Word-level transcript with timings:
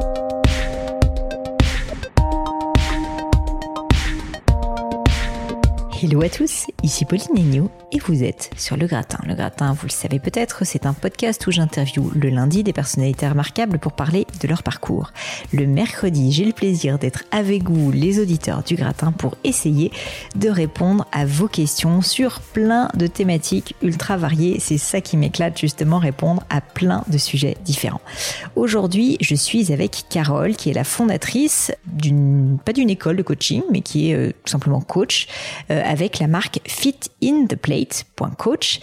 thank 0.00 0.18
you 0.18 0.27
Hello 6.00 6.22
à 6.22 6.28
tous, 6.28 6.68
ici 6.84 7.04
Pauline 7.04 7.36
Agneau 7.36 7.70
et 7.90 7.98
vous 7.98 8.22
êtes 8.22 8.50
sur 8.56 8.76
Le 8.76 8.86
Gratin. 8.86 9.18
Le 9.26 9.34
Gratin, 9.34 9.72
vous 9.72 9.86
le 9.86 9.92
savez 9.92 10.20
peut-être, 10.20 10.64
c'est 10.64 10.86
un 10.86 10.92
podcast 10.92 11.44
où 11.46 11.50
j'interviewe 11.50 12.12
le 12.14 12.28
lundi 12.28 12.62
des 12.62 12.72
personnalités 12.72 13.26
remarquables 13.26 13.80
pour 13.80 13.92
parler 13.92 14.24
de 14.40 14.46
leur 14.46 14.62
parcours. 14.62 15.12
Le 15.52 15.66
mercredi, 15.66 16.30
j'ai 16.30 16.44
le 16.44 16.52
plaisir 16.52 17.00
d'être 17.00 17.24
avec 17.32 17.68
vous, 17.68 17.90
les 17.90 18.20
auditeurs 18.20 18.62
du 18.62 18.76
Gratin, 18.76 19.10
pour 19.10 19.36
essayer 19.42 19.90
de 20.36 20.48
répondre 20.48 21.04
à 21.10 21.24
vos 21.26 21.48
questions 21.48 22.00
sur 22.00 22.40
plein 22.40 22.90
de 22.94 23.08
thématiques 23.08 23.74
ultra 23.82 24.16
variées. 24.16 24.58
C'est 24.60 24.78
ça 24.78 25.00
qui 25.00 25.16
m'éclate 25.16 25.58
justement, 25.58 25.98
répondre 25.98 26.44
à 26.48 26.60
plein 26.60 27.02
de 27.08 27.18
sujets 27.18 27.56
différents. 27.64 28.02
Aujourd'hui, 28.54 29.16
je 29.20 29.34
suis 29.34 29.72
avec 29.72 30.04
Carole, 30.10 30.54
qui 30.54 30.70
est 30.70 30.74
la 30.74 30.84
fondatrice 30.84 31.72
d'une, 31.86 32.58
pas 32.64 32.72
d'une 32.72 32.90
école 32.90 33.16
de 33.16 33.22
coaching, 33.22 33.62
mais 33.72 33.80
qui 33.80 34.10
est 34.10 34.14
euh, 34.14 34.28
tout 34.44 34.52
simplement 34.52 34.80
coach. 34.80 35.26
Euh, 35.70 35.87
avec 35.88 36.20
la 36.20 36.28
marque 36.28 36.60
fitintheplate.coach 36.66 38.80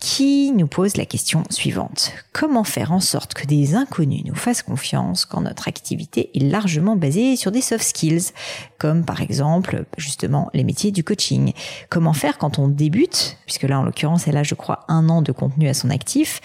qui 0.00 0.52
nous 0.52 0.66
pose 0.66 0.96
la 0.96 1.06
question 1.06 1.42
suivante. 1.50 2.12
Comment 2.32 2.64
faire 2.64 2.92
en 2.92 3.00
sorte 3.00 3.34
que 3.34 3.46
des 3.46 3.74
inconnus 3.74 4.24
nous 4.24 4.34
fassent 4.34 4.62
confiance 4.62 5.24
quand 5.24 5.40
notre 5.40 5.68
activité 5.68 6.30
est 6.34 6.44
largement 6.44 6.96
basée 6.96 7.36
sur 7.36 7.50
des 7.50 7.62
soft 7.62 7.84
skills, 7.84 8.32
comme 8.78 9.04
par 9.04 9.22
exemple 9.22 9.84
justement 9.96 10.50
les 10.54 10.64
métiers 10.64 10.90
du 10.92 11.04
coaching? 11.04 11.52
Comment 11.88 12.12
faire 12.12 12.38
quand 12.38 12.58
on 12.58 12.68
débute, 12.68 13.38
puisque 13.46 13.62
là 13.62 13.80
en 13.80 13.84
l'occurrence 13.84 14.28
elle 14.28 14.36
a 14.36 14.42
je 14.42 14.54
crois 14.54 14.84
un 14.88 15.08
an 15.08 15.22
de 15.22 15.32
contenu 15.32 15.68
à 15.68 15.74
son 15.74 15.90
actif, 15.90 16.40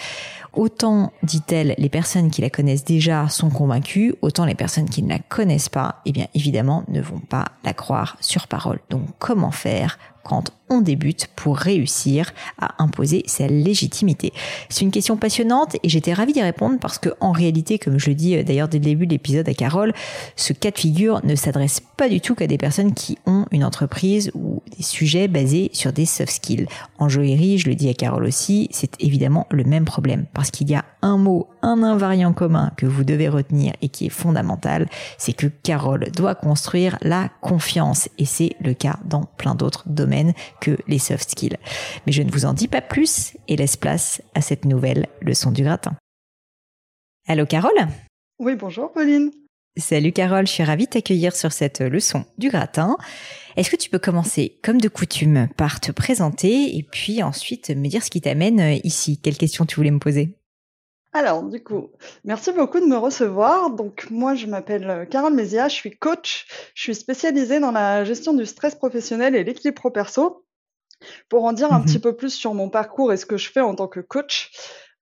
Autant, 0.54 1.14
dit-elle, 1.23 1.76
les 1.78 1.88
personnes 1.88 2.30
qui 2.30 2.42
la 2.42 2.50
connaissent 2.50 2.84
déjà 2.84 3.30
sont 3.30 3.50
convaincues, 3.50 4.16
autant 4.22 4.44
les 4.44 4.56
personnes 4.56 4.90
qui 4.90 5.02
ne 5.02 5.08
la 5.08 5.20
connaissent 5.20 5.70
pas, 5.70 6.02
eh 6.06 6.12
bien 6.12 6.28
évidemment, 6.34 6.84
ne 6.90 7.00
vont 7.00 7.20
pas 7.20 7.45
la 7.64 7.73
croire 7.73 8.18
sur 8.20 8.47
parole. 8.47 8.80
Donc 8.90 9.03
comment 9.18 9.52
faire 9.52 9.97
quand 10.23 10.52
on 10.72 10.81
débute 10.81 11.27
pour 11.36 11.58
réussir 11.58 12.31
à 12.59 12.81
imposer 12.81 13.23
sa 13.27 13.45
légitimité 13.47 14.31
C'est 14.69 14.86
une 14.86 14.91
question 14.91 15.17
passionnante 15.17 15.75
et 15.83 15.89
j'étais 15.89 16.13
ravie 16.13 16.33
d'y 16.33 16.41
répondre 16.41 16.78
parce 16.80 16.97
que 16.97 17.09
en 17.19 17.33
réalité, 17.33 17.78
comme 17.78 18.00
je 18.00 18.09
le 18.09 18.16
dis 18.16 18.38
euh, 18.38 18.44
d'ailleurs 18.44 18.69
dès 18.69 18.80
le 18.80 18.86
début 18.86 19.05
de 19.05 19.11
l'épisode 19.11 19.47
à 19.47 19.53
Carole, 19.53 19.94
ce 20.36 20.53
cas 20.53 20.72
de 20.72 20.78
figure 20.78 21.19
ne 21.25 21.36
s'adresse 21.36 21.81
pas 21.97 22.08
du 22.08 22.22
tout 22.22 22.36
qu'à 22.36 22.47
des 22.47 22.58
personnes 22.58 22.94
qui 22.94 23.17
ont 23.25 23.45
une 23.52 23.66
entreprise 23.66 24.31
ou 24.33 24.63
des 24.78 24.83
sujets 24.83 25.28
basés 25.28 25.69
sur 25.73 25.91
des 25.91 26.05
soft 26.05 26.31
skills. 26.31 26.67
En 26.97 27.09
joaillerie, 27.09 27.58
je 27.58 27.67
le 27.67 27.75
dis 27.75 27.89
à 27.89 27.94
Carole 27.94 28.23
aussi, 28.23 28.69
c'est 28.72 28.94
évidemment 29.00 29.47
le 29.52 29.66
même 29.66 29.85
problème 29.85 30.25
parce 30.33 30.52
qu'il 30.52 30.69
y 30.69 30.75
a 30.75 30.85
un 31.02 31.17
mot, 31.17 31.50
un 31.61 31.83
invariant 31.83 32.33
commun 32.33 32.72
que 32.78 32.85
vous 32.85 33.03
devez 33.03 33.28
retenir 33.28 33.73
et 33.81 33.89
qui 33.89 34.06
est 34.06 34.09
fondamental, 34.09 34.88
c'est 35.17 35.33
que 35.33 35.47
Carole 35.47 36.09
doit 36.16 36.35
construire 36.35 36.97
la 37.02 37.30
confiance 37.41 38.08
et 38.17 38.25
c'est 38.25 38.56
le 38.61 38.73
cas 38.73 38.97
dans 39.06 39.23
plein 39.38 39.56
d'autres 39.56 39.83
domaines 39.88 40.33
que 40.62 40.78
les 40.88 41.00
soft 41.00 41.30
skills. 41.30 41.58
Mais 42.06 42.14
je 42.14 42.22
ne 42.22 42.31
vous 42.31 42.45
en 42.45 42.54
dis 42.54 42.70
pas 42.70 42.81
plus 42.81 43.34
et 43.50 43.58
laisse 43.58 43.76
place 43.76 44.22
à 44.34 44.42
cette 44.42 44.64
nouvelle 44.64 45.08
leçon 45.22 45.52
du 45.52 45.64
gratin. 45.64 45.98
Allô 47.28 47.45
Carole? 47.45 47.88
Oui, 48.40 48.56
bonjour 48.56 48.94
Pauline. 48.94 49.31
Salut 49.78 50.12
Carole, 50.12 50.48
je 50.48 50.52
suis 50.52 50.64
ravie 50.64 50.86
de 50.86 50.92
t'accueillir 50.92 51.36
sur 51.36 51.52
cette 51.52 51.80
leçon 51.80 52.26
du 52.38 52.50
gratin. 52.50 52.98
Est-ce 53.56 53.70
que 53.70 53.78
tu 53.78 53.90
peux 53.90 54.00
commencer, 54.00 54.59
comme 54.64 54.81
de 54.81 54.90
coutume, 54.90 55.48
par 55.56 55.80
te 55.80 55.92
présenter 55.92 56.75
et 56.78 56.84
puis 56.84 57.23
ensuite 57.23 57.70
me 57.70 57.88
dire 57.88 58.03
ce 58.03 58.09
qui 58.09 58.22
t'amène 58.22 58.80
ici? 58.84 59.20
Quelles 59.22 59.38
questions 59.38 59.66
tu 59.66 59.75
voulais 59.75 59.92
me 59.92 60.00
poser? 60.00 60.38
Alors, 61.14 61.44
du 61.44 61.62
coup, 61.62 61.90
merci 62.23 62.52
beaucoup 62.53 62.80
de 62.80 62.86
me 62.86 62.98
recevoir. 62.98 63.70
Donc, 63.70 64.08
moi, 64.09 64.34
je 64.36 64.48
m'appelle 64.48 65.08
Carole 65.09 65.34
Mézia, 65.34 65.68
je 65.68 65.75
suis 65.75 65.92
coach. 65.92 66.48
Je 66.73 66.84
suis 66.84 66.96
spécialisée 66.96 67.59
dans 67.59 67.72
la 67.72 68.03
gestion 68.06 68.34
du 68.34 68.46
stress 68.46 68.75
professionnel 68.75 69.36
et 69.36 69.44
l'équilibre 69.44 69.75
pro-perso. 69.75 70.46
Pour 71.30 71.45
en 71.45 71.53
dire 71.53 71.71
un 71.73 71.80
mmh 71.80 71.85
petit 71.85 72.00
peu 72.00 72.16
plus 72.16 72.34
sur 72.34 72.53
mon 72.53 72.69
parcours 72.69 73.12
et 73.13 73.17
ce 73.17 73.25
que 73.25 73.38
je 73.38 73.50
fais 73.50 73.62
en 73.62 73.75
tant 73.75 73.88
que 73.88 74.00
coach, 74.00 74.51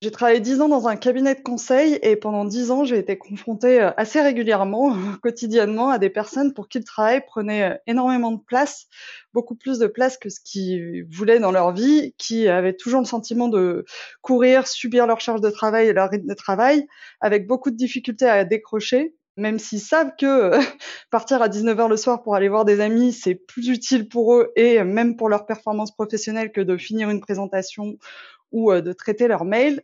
j'ai 0.01 0.11
travaillé 0.11 0.39
dix 0.39 0.61
ans 0.61 0.69
dans 0.69 0.87
un 0.87 0.95
cabinet 0.95 1.35
de 1.35 1.41
conseil 1.41 1.99
et 2.01 2.15
pendant 2.15 2.45
dix 2.45 2.71
ans, 2.71 2.85
j'ai 2.85 2.97
été 2.97 3.17
confrontée 3.17 3.81
euh, 3.81 3.91
assez 3.97 4.21
régulièrement, 4.21 4.95
quotidiennement, 5.21 5.89
à 5.89 5.99
des 5.99 6.09
personnes 6.09 6.53
pour 6.53 6.69
qui 6.69 6.77
le 6.77 6.85
travail 6.85 7.21
prenait 7.27 7.71
euh, 7.71 7.75
énormément 7.85 8.31
de 8.31 8.39
place, 8.39 8.87
beaucoup 9.33 9.55
plus 9.55 9.77
de 9.77 9.87
place 9.87 10.17
que 10.17 10.29
ce 10.29 10.39
qu'ils 10.39 11.05
voulaient 11.11 11.39
dans 11.39 11.51
leur 11.51 11.73
vie, 11.73 12.15
qui 12.17 12.47
avaient 12.47 12.77
toujours 12.77 13.01
le 13.01 13.05
sentiment 13.05 13.49
de 13.49 13.83
courir, 14.21 14.67
subir 14.67 15.05
leur 15.05 15.19
charge 15.19 15.41
de 15.41 15.49
travail 15.49 15.89
et 15.89 15.93
leur 15.93 16.09
rythme 16.09 16.27
de 16.27 16.33
travail, 16.33 16.87
avec 17.19 17.45
beaucoup 17.45 17.69
de 17.69 17.75
difficultés 17.75 18.29
à 18.29 18.45
décrocher 18.45 19.15
même 19.39 19.59
s'ils 19.59 19.79
savent 19.79 20.11
que 20.19 20.51
partir 21.11 21.41
à 21.41 21.49
19h 21.49 21.89
le 21.89 21.97
soir 21.97 22.21
pour 22.21 22.35
aller 22.35 22.49
voir 22.49 22.65
des 22.65 22.79
amis, 22.79 23.13
c'est 23.13 23.35
plus 23.35 23.69
utile 23.69 24.07
pour 24.07 24.35
eux 24.35 24.51
et 24.55 24.83
même 24.83 25.15
pour 25.15 25.29
leur 25.29 25.45
performance 25.45 25.93
professionnelle 25.93 26.51
que 26.51 26.61
de 26.61 26.77
finir 26.77 27.09
une 27.09 27.21
présentation 27.21 27.97
ou 28.51 28.71
euh, 28.71 28.81
de 28.81 28.93
traiter 28.93 29.27
leurs 29.27 29.45
mails 29.45 29.81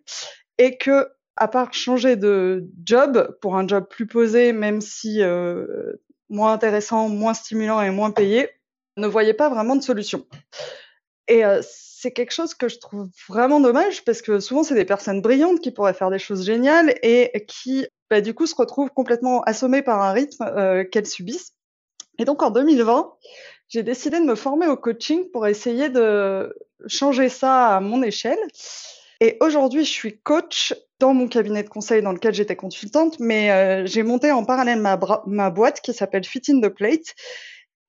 et 0.58 0.78
que 0.78 1.08
à 1.38 1.48
part 1.48 1.74
changer 1.74 2.16
de 2.16 2.66
job 2.86 3.38
pour 3.42 3.58
un 3.58 3.68
job 3.68 3.88
plus 3.90 4.08
posé, 4.08 4.54
même 4.54 4.80
si 4.80 5.22
euh, 5.22 5.94
moins 6.30 6.54
intéressant, 6.54 7.10
moins 7.10 7.34
stimulant 7.34 7.82
et 7.82 7.90
moins 7.90 8.12
payé, 8.12 8.50
ne 8.98 9.08
voyaient 9.08 9.34
pas 9.34 9.50
vraiment 9.50 9.76
de 9.76 9.84
solution. 9.84 10.26
Et 11.28 11.44
euh, 11.44 11.62
c'est 11.64 12.12
quelque 12.12 12.32
chose 12.32 12.54
que 12.54 12.70
je 12.70 12.78
trouve 12.78 13.10
vraiment 13.28 13.60
dommage 13.60 14.06
parce 14.06 14.22
que 14.22 14.40
souvent 14.40 14.64
c'est 14.64 14.76
des 14.76 14.86
personnes 14.86 15.22
brillantes 15.22 15.60
qui 15.60 15.72
pourraient 15.72 15.94
faire 15.94 16.12
des 16.12 16.20
choses 16.20 16.46
géniales 16.46 16.94
et 17.02 17.46
qui 17.48 17.88
bah, 18.10 18.22
du 18.22 18.34
coup 18.34 18.46
se 18.46 18.56
retrouvent 18.56 18.92
complètement 18.92 19.42
assommées 19.44 19.82
par 19.82 20.02
un 20.02 20.12
rythme 20.12 20.44
euh, 20.44 20.84
qu'elles 20.84 21.08
subissent. 21.08 21.54
Et 22.18 22.26
donc 22.26 22.44
en 22.44 22.52
2020, 22.52 23.14
j'ai 23.68 23.84
décidé 23.84 24.20
de 24.20 24.26
me 24.26 24.36
former 24.36 24.68
au 24.68 24.78
coaching 24.78 25.30
pour 25.32 25.48
essayer 25.48 25.90
de 25.90 26.56
changer 26.88 27.30
ça 27.30 27.76
à 27.76 27.80
mon 27.80 28.04
échelle. 28.04 28.40
Et 29.22 29.38
aujourd'hui, 29.40 29.86
je 29.86 29.92
suis 29.92 30.20
coach 30.20 30.74
dans 31.00 31.14
mon 31.14 31.28
cabinet 31.28 31.64
de 31.64 31.70
conseil 31.70 32.02
dans 32.02 32.12
lequel 32.12 32.34
j'étais 32.34 32.56
consultante, 32.56 33.20
mais 33.20 33.52
euh, 33.52 33.86
j'ai 33.86 34.04
monté 34.04 34.32
en 34.32 34.46
parallèle 34.46 34.82
ma, 34.82 35.50
boîte 35.50 35.82
qui 35.82 35.94
s'appelle 35.94 36.26
Fit 36.26 36.42
in 36.50 36.62
the 36.62 36.70
Plate 36.70 37.16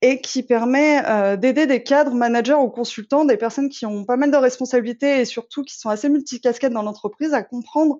et 0.02 0.20
qui 0.20 0.42
permet 0.42 1.02
euh, 1.06 1.36
d'aider 1.36 1.66
des 1.66 1.82
cadres, 1.82 2.14
managers 2.14 2.54
ou 2.54 2.68
consultants, 2.68 3.24
des 3.24 3.36
personnes 3.36 3.68
qui 3.68 3.86
ont 3.86 4.04
pas 4.04 4.16
mal 4.16 4.30
de 4.30 4.36
responsabilités 4.36 5.20
et 5.20 5.24
surtout 5.24 5.62
qui 5.64 5.76
sont 5.76 5.88
assez 5.88 6.08
multicasquettes 6.08 6.72
dans 6.72 6.82
l'entreprise 6.82 7.34
à 7.34 7.42
comprendre 7.42 7.98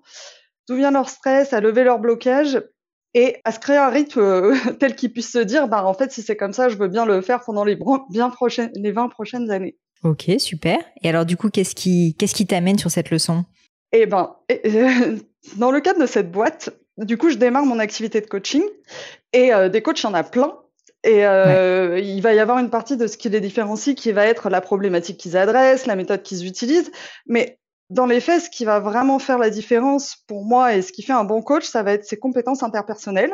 d'où 0.67 0.75
vient 0.75 0.91
leur 0.91 1.09
stress, 1.09 1.53
à 1.53 1.61
lever 1.61 1.83
leur 1.83 1.99
blocage 1.99 2.61
et 3.13 3.37
à 3.45 3.51
se 3.51 3.59
créer 3.59 3.77
un 3.77 3.89
rythme 3.89 4.19
euh, 4.19 4.55
tel 4.79 4.95
qu'ils 4.95 5.11
puissent 5.11 5.31
se 5.31 5.39
dire, 5.39 5.67
bah 5.67 5.85
en 5.85 5.93
fait 5.93 6.11
si 6.11 6.21
c'est 6.21 6.35
comme 6.35 6.53
ça, 6.53 6.69
je 6.69 6.77
veux 6.77 6.87
bien 6.87 7.05
le 7.05 7.21
faire 7.21 7.41
pendant 7.45 7.63
les, 7.63 7.77
bien 8.09 8.29
prochaines, 8.29 8.71
les 8.75 8.91
20 8.91 9.09
prochaines 9.09 9.49
années. 9.51 9.77
Ok, 10.03 10.29
super. 10.37 10.77
Et 11.01 11.09
alors 11.09 11.25
du 11.25 11.37
coup, 11.37 11.49
qu'est-ce 11.49 11.73
qui 11.73 12.15
qu'est-ce 12.19 12.35
qui 12.35 12.45
t'amène 12.45 12.77
sur 12.77 12.91
cette 12.91 13.09
leçon? 13.09 13.45
Eh 13.91 14.05
ben, 14.05 14.35
dans 15.57 15.71
le 15.71 15.79
cadre 15.79 15.99
de 15.99 16.05
cette 16.05 16.31
boîte, 16.31 16.69
du 16.97 17.17
coup, 17.17 17.29
je 17.29 17.37
démarre 17.37 17.65
mon 17.65 17.79
activité 17.79 18.21
de 18.21 18.27
coaching 18.27 18.63
et 19.33 19.53
euh, 19.53 19.69
des 19.69 19.81
coachs, 19.81 20.01
il 20.01 20.03
y 20.03 20.07
en 20.07 20.13
a 20.13 20.23
plein. 20.23 20.53
Et 21.03 21.25
euh, 21.25 21.99
il 21.99 22.21
va 22.21 22.33
y 22.33 22.39
avoir 22.39 22.57
une 22.57 22.69
partie 22.69 22.97
de 22.97 23.07
ce 23.07 23.17
qui 23.17 23.29
les 23.29 23.39
différencie 23.39 23.95
qui 23.95 24.11
va 24.11 24.25
être 24.25 24.49
la 24.49 24.61
problématique 24.61 25.17
qu'ils 25.17 25.37
adressent, 25.37 25.85
la 25.85 25.95
méthode 25.95 26.23
qu'ils 26.23 26.45
utilisent. 26.45 26.91
Mais 27.27 27.59
dans 27.89 28.05
les 28.05 28.19
faits, 28.19 28.43
ce 28.43 28.49
qui 28.49 28.65
va 28.65 28.81
vraiment 28.81 29.17
faire 29.17 29.37
la 29.37 29.49
différence 29.49 30.17
pour 30.27 30.43
moi 30.43 30.75
et 30.75 30.81
ce 30.81 30.91
qui 30.91 31.03
fait 31.03 31.13
un 31.13 31.23
bon 31.23 31.41
coach, 31.41 31.63
ça 31.63 31.83
va 31.83 31.93
être 31.93 32.03
ses 32.03 32.17
compétences 32.17 32.61
interpersonnelles. 32.61 33.33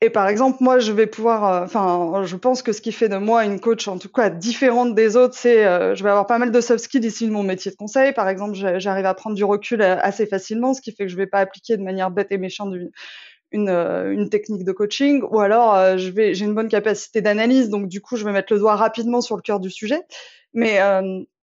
Et 0.00 0.10
par 0.10 0.26
exemple, 0.26 0.58
moi, 0.60 0.80
je 0.80 0.90
vais 0.90 1.06
pouvoir, 1.06 1.44
euh, 1.44 1.64
enfin, 1.64 2.24
je 2.24 2.34
pense 2.34 2.62
que 2.62 2.72
ce 2.72 2.80
qui 2.80 2.90
fait 2.90 3.08
de 3.08 3.18
moi 3.18 3.44
une 3.44 3.60
coach, 3.60 3.86
en 3.86 3.98
tout 3.98 4.08
cas 4.08 4.30
différente 4.30 4.96
des 4.96 5.16
autres, 5.16 5.34
c'est, 5.36 5.64
euh, 5.64 5.94
je 5.94 6.02
vais 6.02 6.10
avoir 6.10 6.26
pas 6.26 6.38
mal 6.38 6.50
de 6.50 6.60
soft 6.60 6.82
skills 6.82 7.06
ici 7.06 7.26
de 7.26 7.30
mon 7.30 7.44
métier 7.44 7.70
de 7.70 7.76
conseil. 7.76 8.12
Par 8.12 8.28
exemple, 8.28 8.56
j'arrive 8.78 9.06
à 9.06 9.14
prendre 9.14 9.36
du 9.36 9.44
recul 9.44 9.80
euh, 9.80 9.96
assez 10.00 10.26
facilement, 10.26 10.74
ce 10.74 10.80
qui 10.80 10.90
fait 10.90 11.04
que 11.04 11.10
je 11.10 11.16
vais 11.16 11.28
pas 11.28 11.38
appliquer 11.38 11.76
de 11.76 11.82
manière 11.82 12.10
bête 12.10 12.32
et 12.32 12.38
méchante 12.38 12.74
une, 12.74 12.90
une, 13.52 13.68
une 13.68 14.28
technique 14.28 14.64
de 14.64 14.72
coaching. 14.72 15.22
Ou 15.30 15.38
alors, 15.38 15.96
je 15.96 16.10
vais, 16.10 16.34
j'ai 16.34 16.46
une 16.46 16.54
bonne 16.54 16.68
capacité 16.68 17.20
d'analyse, 17.20 17.68
donc 17.68 17.86
du 17.86 18.00
coup, 18.00 18.16
je 18.16 18.24
vais 18.24 18.32
mettre 18.32 18.52
le 18.52 18.58
doigt 18.58 18.74
rapidement 18.74 19.20
sur 19.20 19.36
le 19.36 19.42
cœur 19.42 19.60
du 19.60 19.70
sujet. 19.70 20.02
Mais 20.52 20.80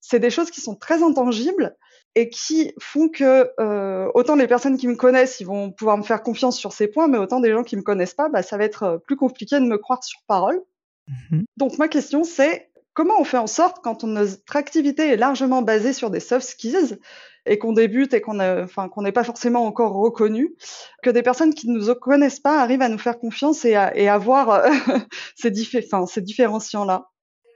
c'est 0.02 0.20
des 0.20 0.30
choses 0.30 0.52
qui 0.52 0.62
sont 0.62 0.76
très 0.76 1.02
intangibles 1.02 1.76
et 2.16 2.30
qui 2.30 2.74
font 2.80 3.10
que 3.10 3.50
euh, 3.60 4.10
autant 4.14 4.36
les 4.36 4.48
personnes 4.48 4.78
qui 4.78 4.88
me 4.88 4.96
connaissent, 4.96 5.40
ils 5.40 5.48
vont 5.48 5.72
pouvoir 5.72 5.98
me 5.98 6.04
faire 6.04 6.22
confiance 6.22 6.58
sur 6.58 6.72
ces 6.72 6.88
points, 6.88 7.08
mais 7.08 7.18
autant 7.18 7.40
des 7.40 7.52
gens 7.52 7.64
qui 7.64 7.76
me 7.76 7.82
connaissent 7.82 8.14
pas, 8.14 8.30
bah, 8.30 8.44
ça 8.44 8.58
va 8.58 8.66
être 8.66 8.84
euh, 8.84 8.98
plus 8.98 9.16
compliqué 9.16 9.60
de 9.60 9.66
me 9.66 9.78
croire 9.78 10.04
sur 10.04 10.20
parole. 10.28 10.62
Mhm. 11.08 11.44
Donc 11.58 11.78
ma 11.80 11.88
question 11.88 12.24
c'est 12.24 12.70
comment 12.94 13.20
on 13.20 13.24
fait 13.24 13.38
en 13.38 13.48
sorte 13.48 13.78
quand 13.84 14.04
notre 14.04 14.56
activité 14.56 15.10
est 15.10 15.18
largement 15.18 15.62
basée 15.62 15.94
sur 15.94 16.10
des 16.10 16.20
soft 16.20 16.48
skills 16.48 16.98
et 17.46 17.58
qu'on 17.58 17.74
débute 17.74 18.14
et 18.14 18.22
qu'on 18.22 18.40
enfin 18.40 18.88
qu'on 18.88 19.02
n'est 19.02 19.12
pas 19.12 19.24
forcément 19.24 19.66
encore 19.66 19.94
reconnu, 19.94 20.56
que 21.02 21.10
des 21.10 21.24
personnes 21.24 21.54
qui 21.54 21.68
ne 21.68 21.78
nous 21.78 21.94
connaissent 21.96 22.40
pas 22.40 22.62
arrivent 22.62 22.82
à 22.82 22.90
nous 22.90 22.98
faire 22.98 23.20
confiance 23.20 23.66
et 23.66 23.76
à, 23.76 23.96
et 23.98 24.08
à 24.08 24.18
voir 24.18 24.50
euh, 24.50 24.70
ces, 25.36 25.52
ces 25.54 26.22
différenciants 26.22 26.86
là. 26.86 27.10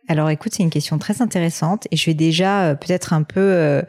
Alors 0.09 0.29
écoute, 0.29 0.53
c'est 0.55 0.63
une 0.63 0.69
question 0.69 0.97
très 0.97 1.21
intéressante 1.21 1.87
et 1.91 1.97
je 1.97 2.05
vais 2.05 2.13
déjà 2.13 2.69
euh, 2.69 2.75
peut-être 2.75 3.11
un 3.11 3.23
peu 3.23 3.41
euh, 3.41 3.81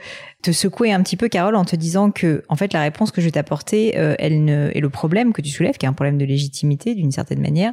te 0.42 0.50
secouer 0.50 0.92
un 0.92 1.00
petit 1.02 1.16
peu, 1.16 1.28
Carole, 1.28 1.54
en 1.54 1.64
te 1.64 1.76
disant 1.76 2.10
que 2.10 2.42
en 2.48 2.56
fait 2.56 2.72
la 2.72 2.82
réponse 2.82 3.12
que 3.12 3.20
je 3.20 3.26
vais 3.26 3.32
t'apporter, 3.32 3.96
euh, 3.96 4.16
elle 4.18 4.44
ne 4.44 4.70
et 4.74 4.80
le 4.80 4.90
problème 4.90 5.32
que 5.32 5.40
tu 5.40 5.50
soulèves, 5.50 5.76
qui 5.76 5.86
est 5.86 5.88
un 5.88 5.92
problème 5.92 6.18
de 6.18 6.24
légitimité 6.24 6.96
d'une 6.96 7.12
certaine 7.12 7.40
manière, 7.40 7.72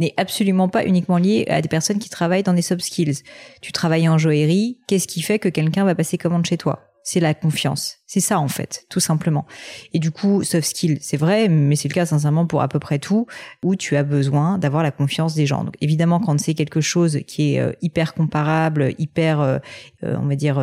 n'est 0.00 0.12
absolument 0.16 0.68
pas 0.68 0.84
uniquement 0.84 1.18
lié 1.18 1.46
à 1.48 1.62
des 1.62 1.68
personnes 1.68 2.00
qui 2.00 2.10
travaillent 2.10 2.42
dans 2.42 2.52
des 2.52 2.62
soft 2.62 2.82
skills. 2.82 3.22
Tu 3.62 3.70
travailles 3.70 4.08
en 4.08 4.18
joaillerie, 4.18 4.78
qu'est-ce 4.88 5.06
qui 5.06 5.22
fait 5.22 5.38
que 5.38 5.48
quelqu'un 5.48 5.84
va 5.84 5.94
passer 5.94 6.18
commande 6.18 6.46
chez 6.46 6.56
toi? 6.56 6.80
C'est 7.04 7.20
la 7.20 7.34
confiance. 7.34 7.98
C'est 8.06 8.20
ça 8.20 8.38
en 8.38 8.48
fait, 8.48 8.84
tout 8.90 9.00
simplement. 9.00 9.46
Et 9.94 9.98
du 9.98 10.10
coup, 10.10 10.42
soft 10.42 10.68
skill, 10.68 10.98
c'est 11.00 11.16
vrai, 11.16 11.48
mais 11.48 11.74
c'est 11.74 11.88
le 11.88 11.94
cas 11.94 12.04
sincèrement 12.04 12.44
pour 12.44 12.60
à 12.60 12.68
peu 12.68 12.78
près 12.78 12.98
tout, 12.98 13.26
où 13.62 13.76
tu 13.76 13.96
as 13.96 14.02
besoin 14.02 14.58
d'avoir 14.58 14.82
la 14.82 14.90
confiance 14.90 15.34
des 15.34 15.46
gens. 15.46 15.64
Donc 15.64 15.74
évidemment, 15.80 16.20
quand 16.20 16.38
c'est 16.38 16.52
quelque 16.52 16.82
chose 16.82 17.20
qui 17.26 17.54
est 17.54 17.60
euh, 17.60 17.72
hyper 17.80 18.12
comparable, 18.12 18.92
hyper, 18.98 19.40
euh, 19.40 19.58
euh, 20.04 20.16
on 20.20 20.26
va 20.26 20.36
dire, 20.36 20.62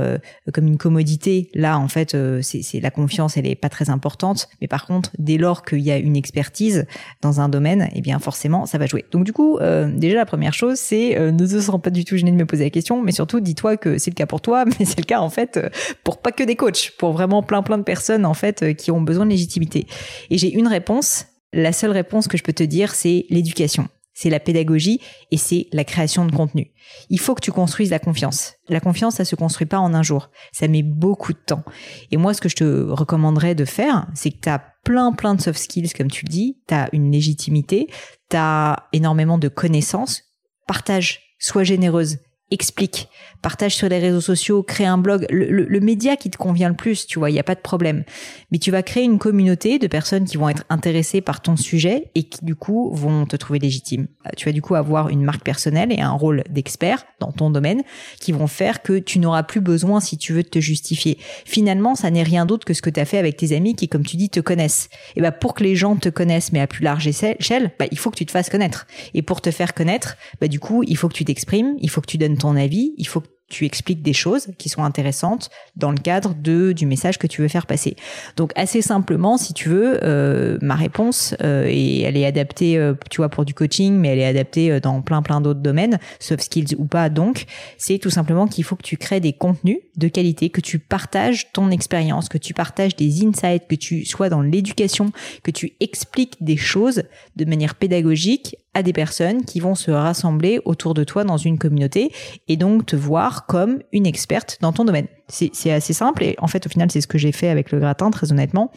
comme 0.54 0.68
une 0.68 0.78
commodité, 0.78 1.50
là 1.56 1.80
en 1.80 1.88
fait, 1.88 2.16
c'est 2.42 2.80
la 2.80 2.92
confiance, 2.92 3.38
elle 3.38 3.48
est 3.48 3.56
pas 3.56 3.70
très 3.70 3.90
importante. 3.90 4.48
Mais 4.62 4.68
par 4.68 4.86
contre, 4.86 5.10
dès 5.18 5.38
lors 5.38 5.66
qu'il 5.66 5.80
y 5.80 5.90
a 5.90 5.98
une 5.98 6.16
expertise 6.16 6.86
dans 7.22 7.42
un 7.42 7.50
domaine, 7.50 7.90
eh 7.96 8.02
bien 8.02 8.20
forcément, 8.20 8.68
ça 8.68 8.78
va 8.78 8.86
jouer. 8.86 9.06
Donc 9.12 9.24
du 9.24 9.34
coup, 9.34 9.58
déjà 9.96 10.16
la 10.16 10.26
première 10.28 10.54
chose, 10.54 10.78
c'est 10.78 11.20
ne 11.20 11.46
te 11.46 11.60
sens 11.60 11.82
pas 11.82 11.90
du 11.90 12.06
tout 12.06 12.18
gêné 12.18 12.32
de 12.32 12.38
me 12.38 12.46
poser 12.46 12.66
la 12.66 12.70
question, 12.70 13.02
mais 13.02 13.12
surtout 13.12 13.40
dis-toi 13.40 13.78
que 13.78 13.98
c'est 13.98 14.12
le 14.12 14.16
cas 14.16 14.28
pour 14.28 14.42
toi, 14.42 14.66
mais 14.80 14.86
c'est 14.86 15.00
le 15.00 15.06
cas 15.06 15.20
en 15.20 15.30
fait 15.30 15.60
pour 16.04 16.22
pas 16.22 16.32
que 16.32 16.44
des 16.44 16.56
coachs, 16.56 16.92
pour 17.00 17.14
vraiment 17.14 17.31
plein 17.40 17.64
plein 17.64 17.78
de 17.78 17.84
personnes 17.84 18.26
en 18.26 18.34
fait 18.34 18.64
euh, 18.64 18.74
qui 18.74 18.92
ont 18.92 19.02
besoin 19.02 19.26
de 19.26 19.32
légitimité. 19.32 19.88
Et 20.30 20.38
j'ai 20.38 20.52
une 20.52 20.68
réponse. 20.68 21.26
La 21.54 21.74
seule 21.74 21.92
réponse 21.92 22.28
que 22.28 22.38
je 22.38 22.44
peux 22.44 22.54
te 22.54 22.64
dire, 22.64 22.94
c'est 22.94 23.26
l'éducation. 23.30 23.88
C'est 24.14 24.30
la 24.30 24.40
pédagogie 24.40 25.00
et 25.32 25.38
c'est 25.38 25.68
la 25.72 25.84
création 25.84 26.26
de 26.26 26.32
contenu. 26.32 26.72
Il 27.10 27.20
faut 27.20 27.34
que 27.34 27.42
tu 27.42 27.52
construises 27.52 27.90
la 27.90 28.00
confiance. 28.00 28.54
La 28.68 28.80
confiance, 28.80 29.16
ça 29.16 29.26
se 29.26 29.36
construit 29.36 29.68
pas 29.68 29.80
en 29.80 29.94
un 29.94 30.04
jour. 30.04 30.30
Ça 30.52 30.68
met 30.68 30.84
beaucoup 30.84 31.34
de 31.34 31.40
temps. 31.40 31.64
Et 32.12 32.18
moi, 32.18 32.34
ce 32.34 32.42
que 32.42 32.50
je 32.50 32.56
te 32.56 32.64
recommanderais 32.64 33.56
de 33.56 33.66
faire, 33.66 34.08
c'est 34.14 34.32
que 34.32 34.40
tu 34.42 34.50
as 34.50 34.62
plein, 34.84 35.14
plein 35.14 35.36
de 35.36 35.42
soft 35.42 35.60
skills, 35.60 35.94
comme 35.94 36.12
tu 36.12 36.26
le 36.26 36.30
dis. 36.30 36.58
Tu 36.68 36.74
as 36.74 36.90
une 36.94 37.12
légitimité. 37.12 37.88
Tu 38.30 38.38
as 38.38 38.88
énormément 38.92 39.38
de 39.38 39.48
connaissances. 39.48 40.24
Partage. 40.68 41.22
Sois 41.40 41.64
généreuse 41.64 42.18
explique, 42.52 43.08
partage 43.42 43.76
sur 43.76 43.90
les 43.90 44.00
réseaux 44.00 44.22
sociaux, 44.22 44.64
crée 44.64 44.86
un 44.86 44.98
blog, 44.98 45.26
le, 45.30 45.80
média 45.80 46.16
qui 46.16 46.30
te 46.30 46.38
convient 46.38 46.70
le 46.70 46.76
plus, 46.76 47.08
tu 47.08 47.20
vois, 47.20 47.30
il 47.30 47.34
n'y 47.34 47.40
a 47.40 47.44
pas 47.44 47.56
de 47.56 47.60
problème. 47.60 48.04
Mais 48.52 48.60
tu 48.60 48.72
vas 48.72 48.84
créer 48.84 49.04
une 49.04 49.18
communauté 49.18 49.80
de 49.80 49.88
personnes 49.88 50.26
qui 50.26 50.38
vont 50.38 50.50
être 50.50 50.64
intéressées 50.70 51.22
par 51.22 51.42
ton 51.42 51.56
sujet 51.56 52.12
et 52.14 52.24
qui 52.24 52.46
du 52.46 52.56
coup 52.56 52.92
vont 52.94 53.26
te 53.26 53.36
trouver 53.36 53.60
légitime. 53.60 54.08
Euh, 54.28 54.30
tu 54.38 54.46
vas 54.46 54.52
du 54.52 54.62
coup 54.62 54.76
avoir 54.76 55.10
une 55.10 55.24
marque 55.24 55.44
personnelle 55.44 55.92
et 55.92 56.02
un 56.02 56.12
rôle 56.12 56.44
d'expert 56.50 57.04
dans 57.20 57.32
ton 57.32 57.50
domaine 57.50 57.82
qui 58.20 58.32
vont 58.32 58.48
faire 58.48 58.82
que 58.84 59.00
tu 59.00 59.20
n'auras 59.20 59.44
plus 59.44 59.62
besoin, 59.62 60.00
si 60.00 60.18
tu 60.18 60.34
veux, 60.34 60.44
de 60.44 60.48
te 60.48 60.60
justifier. 60.60 61.18
Finalement, 61.46 61.96
ça 61.96 62.12
n'est 62.12 62.24
rien 62.24 62.46
d'autre 62.46 62.66
que 62.66 62.74
ce 62.74 62.82
que 62.82 62.90
tu 62.90 63.00
as 63.00 63.06
fait 63.06 63.18
avec 63.18 63.38
tes 63.38 63.56
amis 63.56 63.76
qui, 63.76 63.90
comme 63.90 64.06
tu 64.06 64.18
dis, 64.18 64.30
te 64.30 64.40
connaissent. 64.40 64.90
Et 65.16 65.22
bah, 65.22 65.32
pour 65.32 65.56
que 65.56 65.64
les 65.64 65.76
gens 65.76 65.96
te 65.96 66.10
connaissent, 66.10 66.52
mais 66.52 66.60
à 66.60 66.68
plus 66.68 66.84
large 66.84 67.08
échelle, 67.08 67.72
bah, 67.80 67.86
il 67.92 67.98
faut 67.98 68.12
que 68.12 68.18
tu 68.18 68.26
te 68.26 68.32
fasses 68.32 68.50
connaître. 68.50 68.86
Et 69.14 69.24
pour 69.24 69.42
te 69.42 69.50
faire 69.50 69.74
connaître, 69.74 70.16
bah, 70.40 70.48
du 70.48 70.60
coup, 70.60 70.84
il 70.86 70.98
faut 70.98 71.10
que 71.10 71.16
tu 71.16 71.26
t'exprimes, 71.26 71.76
il 71.80 71.90
faut 71.90 72.02
que 72.02 72.08
tu 72.08 72.18
donnes 72.18 72.38
ton 72.38 72.56
avis, 72.56 72.94
il 72.98 73.08
faut 73.08 73.22
que 73.22 73.31
tu 73.52 73.66
expliques 73.66 74.02
des 74.02 74.14
choses 74.14 74.48
qui 74.58 74.70
sont 74.70 74.84
intéressantes 74.84 75.50
dans 75.76 75.92
le 75.92 75.98
cadre 75.98 76.34
de 76.34 76.72
du 76.72 76.86
message 76.86 77.20
que 77.20 77.28
tu 77.28 77.42
veux 77.42 77.48
faire 77.48 77.68
passer. 77.68 77.96
Donc 78.38 78.52
assez 78.56 78.82
simplement, 78.82 79.38
si 79.38 79.54
tu 79.54 79.70
veux, 79.70 80.00
euh, 80.04 80.58
ma 80.62 80.76
réponse 80.76 81.36
euh, 81.44 81.66
et 81.68 82.02
elle 82.02 82.18
est 82.18 82.26
adaptée, 82.26 82.78
euh, 82.78 82.94
tu 83.10 83.18
vois, 83.18 83.30
pour 83.30 83.46
du 83.46 83.54
coaching, 83.54 83.94
mais 83.94 84.08
elle 84.10 84.20
est 84.20 84.26
adaptée 84.26 84.80
dans 84.80 85.02
plein 85.02 85.22
plein 85.22 85.42
d'autres 85.42 85.60
domaines, 85.60 86.00
soft 86.20 86.44
skills 86.44 86.76
ou 86.78 86.86
pas. 86.86 87.10
Donc, 87.10 87.46
c'est 87.78 88.00
tout 88.00 88.10
simplement 88.10 88.48
qu'il 88.48 88.64
faut 88.64 88.76
que 88.76 88.84
tu 88.84 88.98
crées 88.98 89.20
des 89.20 89.34
contenus 89.34 89.80
de 89.98 90.08
qualité, 90.08 90.50
que 90.50 90.62
tu 90.62 90.80
partages 90.80 91.52
ton 91.52 91.70
expérience, 91.70 92.30
que 92.30 92.38
tu 92.38 92.54
partages 92.54 92.96
des 92.96 93.26
insights, 93.26 93.68
que 93.68 93.76
tu 93.76 94.06
sois 94.06 94.30
dans 94.30 94.42
l'éducation, 94.42 95.12
que 95.44 95.52
tu 95.52 95.74
expliques 95.82 96.38
des 96.42 96.58
choses 96.58 97.04
de 97.36 97.46
manière 97.46 97.76
pédagogique 97.76 98.56
à 98.74 98.84
des 98.84 98.94
personnes 98.94 99.44
qui 99.44 99.60
vont 99.60 99.76
se 99.76 99.92
rassembler 99.92 100.62
autour 100.66 100.94
de 100.94 101.04
toi 101.04 101.24
dans 101.24 101.38
une 101.38 101.58
communauté 101.58 102.12
et 102.48 102.58
donc 102.58 102.86
te 102.86 102.96
voir 102.96 103.46
comme 103.46 103.80
une 103.92 104.06
experte 104.06 104.58
dans 104.62 104.72
ton 104.72 104.86
domaine. 104.86 105.08
C'est 105.28 105.72
assez 105.72 105.94
simple 105.94 106.24
et 106.24 106.36
en 106.40 106.48
fait 106.48 106.66
au 106.66 106.70
final 106.70 106.92
c'est 106.92 107.02
ce 107.02 107.08
que 107.08 107.18
j'ai 107.18 107.32
fait 107.32 107.50
avec 107.50 107.72
le 107.72 107.80
gratin 107.80 108.12
très 108.12 108.32
honnêtement 108.32 108.72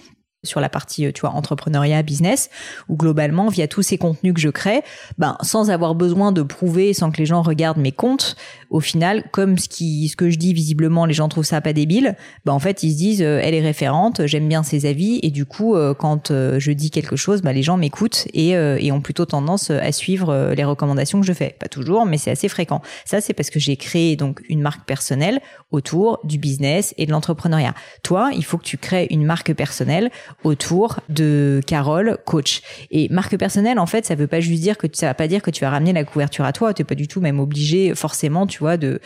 sur 0.45 0.61
la 0.61 0.69
partie, 0.69 1.07
euh, 1.07 1.13
tu 1.13 1.23
vois, 1.23 1.31
entrepreneuriat, 1.31 2.03
business, 2.03 2.51
où 2.89 2.97
globalement, 2.97 3.49
via 3.49 3.67
tous 3.67 3.83
ces 3.83 3.99
contenus 3.99 4.35
que 4.35 4.41
je 4.41 4.51
crée, 4.51 4.83
ben, 5.19 5.37
sans 5.43 5.71
avoir 5.71 5.95
besoin 5.95 6.33
de 6.33 6.43
prouver, 6.43 6.93
sans 6.93 7.11
que 7.11 7.17
les 7.19 7.27
gens 7.27 7.43
regardent 7.43 7.79
mes 7.79 7.93
comptes, 7.93 8.37
au 8.75 8.81
final, 8.81 9.23
comme 9.31 9.57
ce 9.57 9.69
qui, 9.69 10.09
ce 10.09 10.17
que 10.17 10.31
je 10.31 10.37
dis, 10.37 10.53
visiblement, 10.53 11.07
les 11.07 11.15
gens 11.15 11.29
trouvent 11.29 11.45
ça 11.45 11.61
pas 11.61 11.73
débile, 11.73 12.17
ben, 12.45 12.53
en 12.53 12.59
fait, 12.59 12.83
ils 12.83 12.91
se 12.91 12.97
disent, 12.97 13.23
euh, 13.23 13.39
elle 13.41 13.55
est 13.55 13.61
référente, 13.61 14.27
j'aime 14.27 14.49
bien 14.49 14.65
ses 14.65 14.85
avis, 14.85 15.21
et 15.23 15.31
du 15.31 15.47
coup, 15.47 15.77
euh, 15.77 15.95
quand 15.95 16.33
je 16.59 16.73
dis 16.73 16.91
quelque 16.91 17.15
chose, 17.15 17.41
ben, 17.41 17.53
les 17.53 17.63
gens 17.63 17.77
m'écoutent 17.77 18.27
et, 18.35 18.51
et 18.51 18.91
ont 18.91 19.01
plutôt 19.01 19.27
tendance 19.27 19.71
à 19.71 19.93
suivre 19.93 20.55
les 20.57 20.65
recommandations 20.65 21.21
que 21.21 21.27
je 21.27 21.33
fais. 21.33 21.55
Pas 21.57 21.69
toujours, 21.69 22.05
mais 22.05 22.19
c'est 22.19 22.33
assez 22.33 22.49
fréquent. 22.49 22.83
Ça, 23.05 23.21
c'est 23.21 23.33
parce 23.33 23.51
que 23.51 23.61
j'ai 23.61 23.77
créé 23.77 24.17
donc 24.17 24.43
une 24.49 24.61
marque 24.61 24.85
personnelle 24.87 25.41
autour 25.71 26.19
du 26.25 26.39
business 26.39 26.95
et 26.99 27.07
de 27.07 27.13
l'entrepreneuriat. 27.13 27.75
Toi, 28.03 28.31
il 28.35 28.45
faut 28.45 28.59
que 28.59 28.65
tu 28.65 28.77
crées 28.77 29.07
une 29.11 29.25
marque 29.25 29.53
personnelle 29.55 30.11
autour 30.43 31.01
de 31.09 31.61
Carole, 31.67 32.19
coach. 32.25 32.63
Et 32.91 33.09
marque 33.11 33.37
personnelle, 33.37 33.79
en 33.79 33.87
fait, 33.87 34.05
ça 34.05 34.15
veut 34.15 34.27
pas 34.27 34.41
juste 34.41 34.63
dire 34.63 34.79
que 34.79 34.87
ça 34.93 35.07
va 35.07 35.15
pas 35.15 35.29
dire 35.29 35.43
que 35.43 35.51
tu 35.51 35.61
vas 35.63 35.71
ramener 35.71 35.93
la 35.93 36.05
couverture 36.05 36.45
à 36.45 36.53
toi. 36.53 36.75
Tu 36.75 36.83
n'es 36.83 36.87
pas 36.87 36.95
du 36.95 37.07
tout 37.07 37.21
même 37.21 37.39
obligé 37.39 37.95
forcément, 37.95 38.47
tu 38.47 38.64
de, 38.77 39.01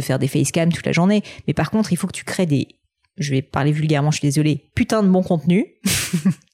faire 0.00 0.18
des 0.18 0.28
facecam 0.28 0.72
toute 0.72 0.86
la 0.86 0.92
journée. 0.92 1.22
Mais 1.46 1.54
par 1.54 1.70
contre, 1.70 1.92
il 1.92 1.96
faut 1.96 2.06
que 2.06 2.12
tu 2.12 2.24
crées 2.24 2.46
des, 2.46 2.68
je 3.16 3.30
vais 3.30 3.42
parler 3.42 3.72
vulgairement, 3.72 4.10
je 4.10 4.18
suis 4.18 4.28
désolée, 4.28 4.70
putain 4.74 5.02
de 5.02 5.08
bon 5.08 5.22
contenu. 5.22 5.66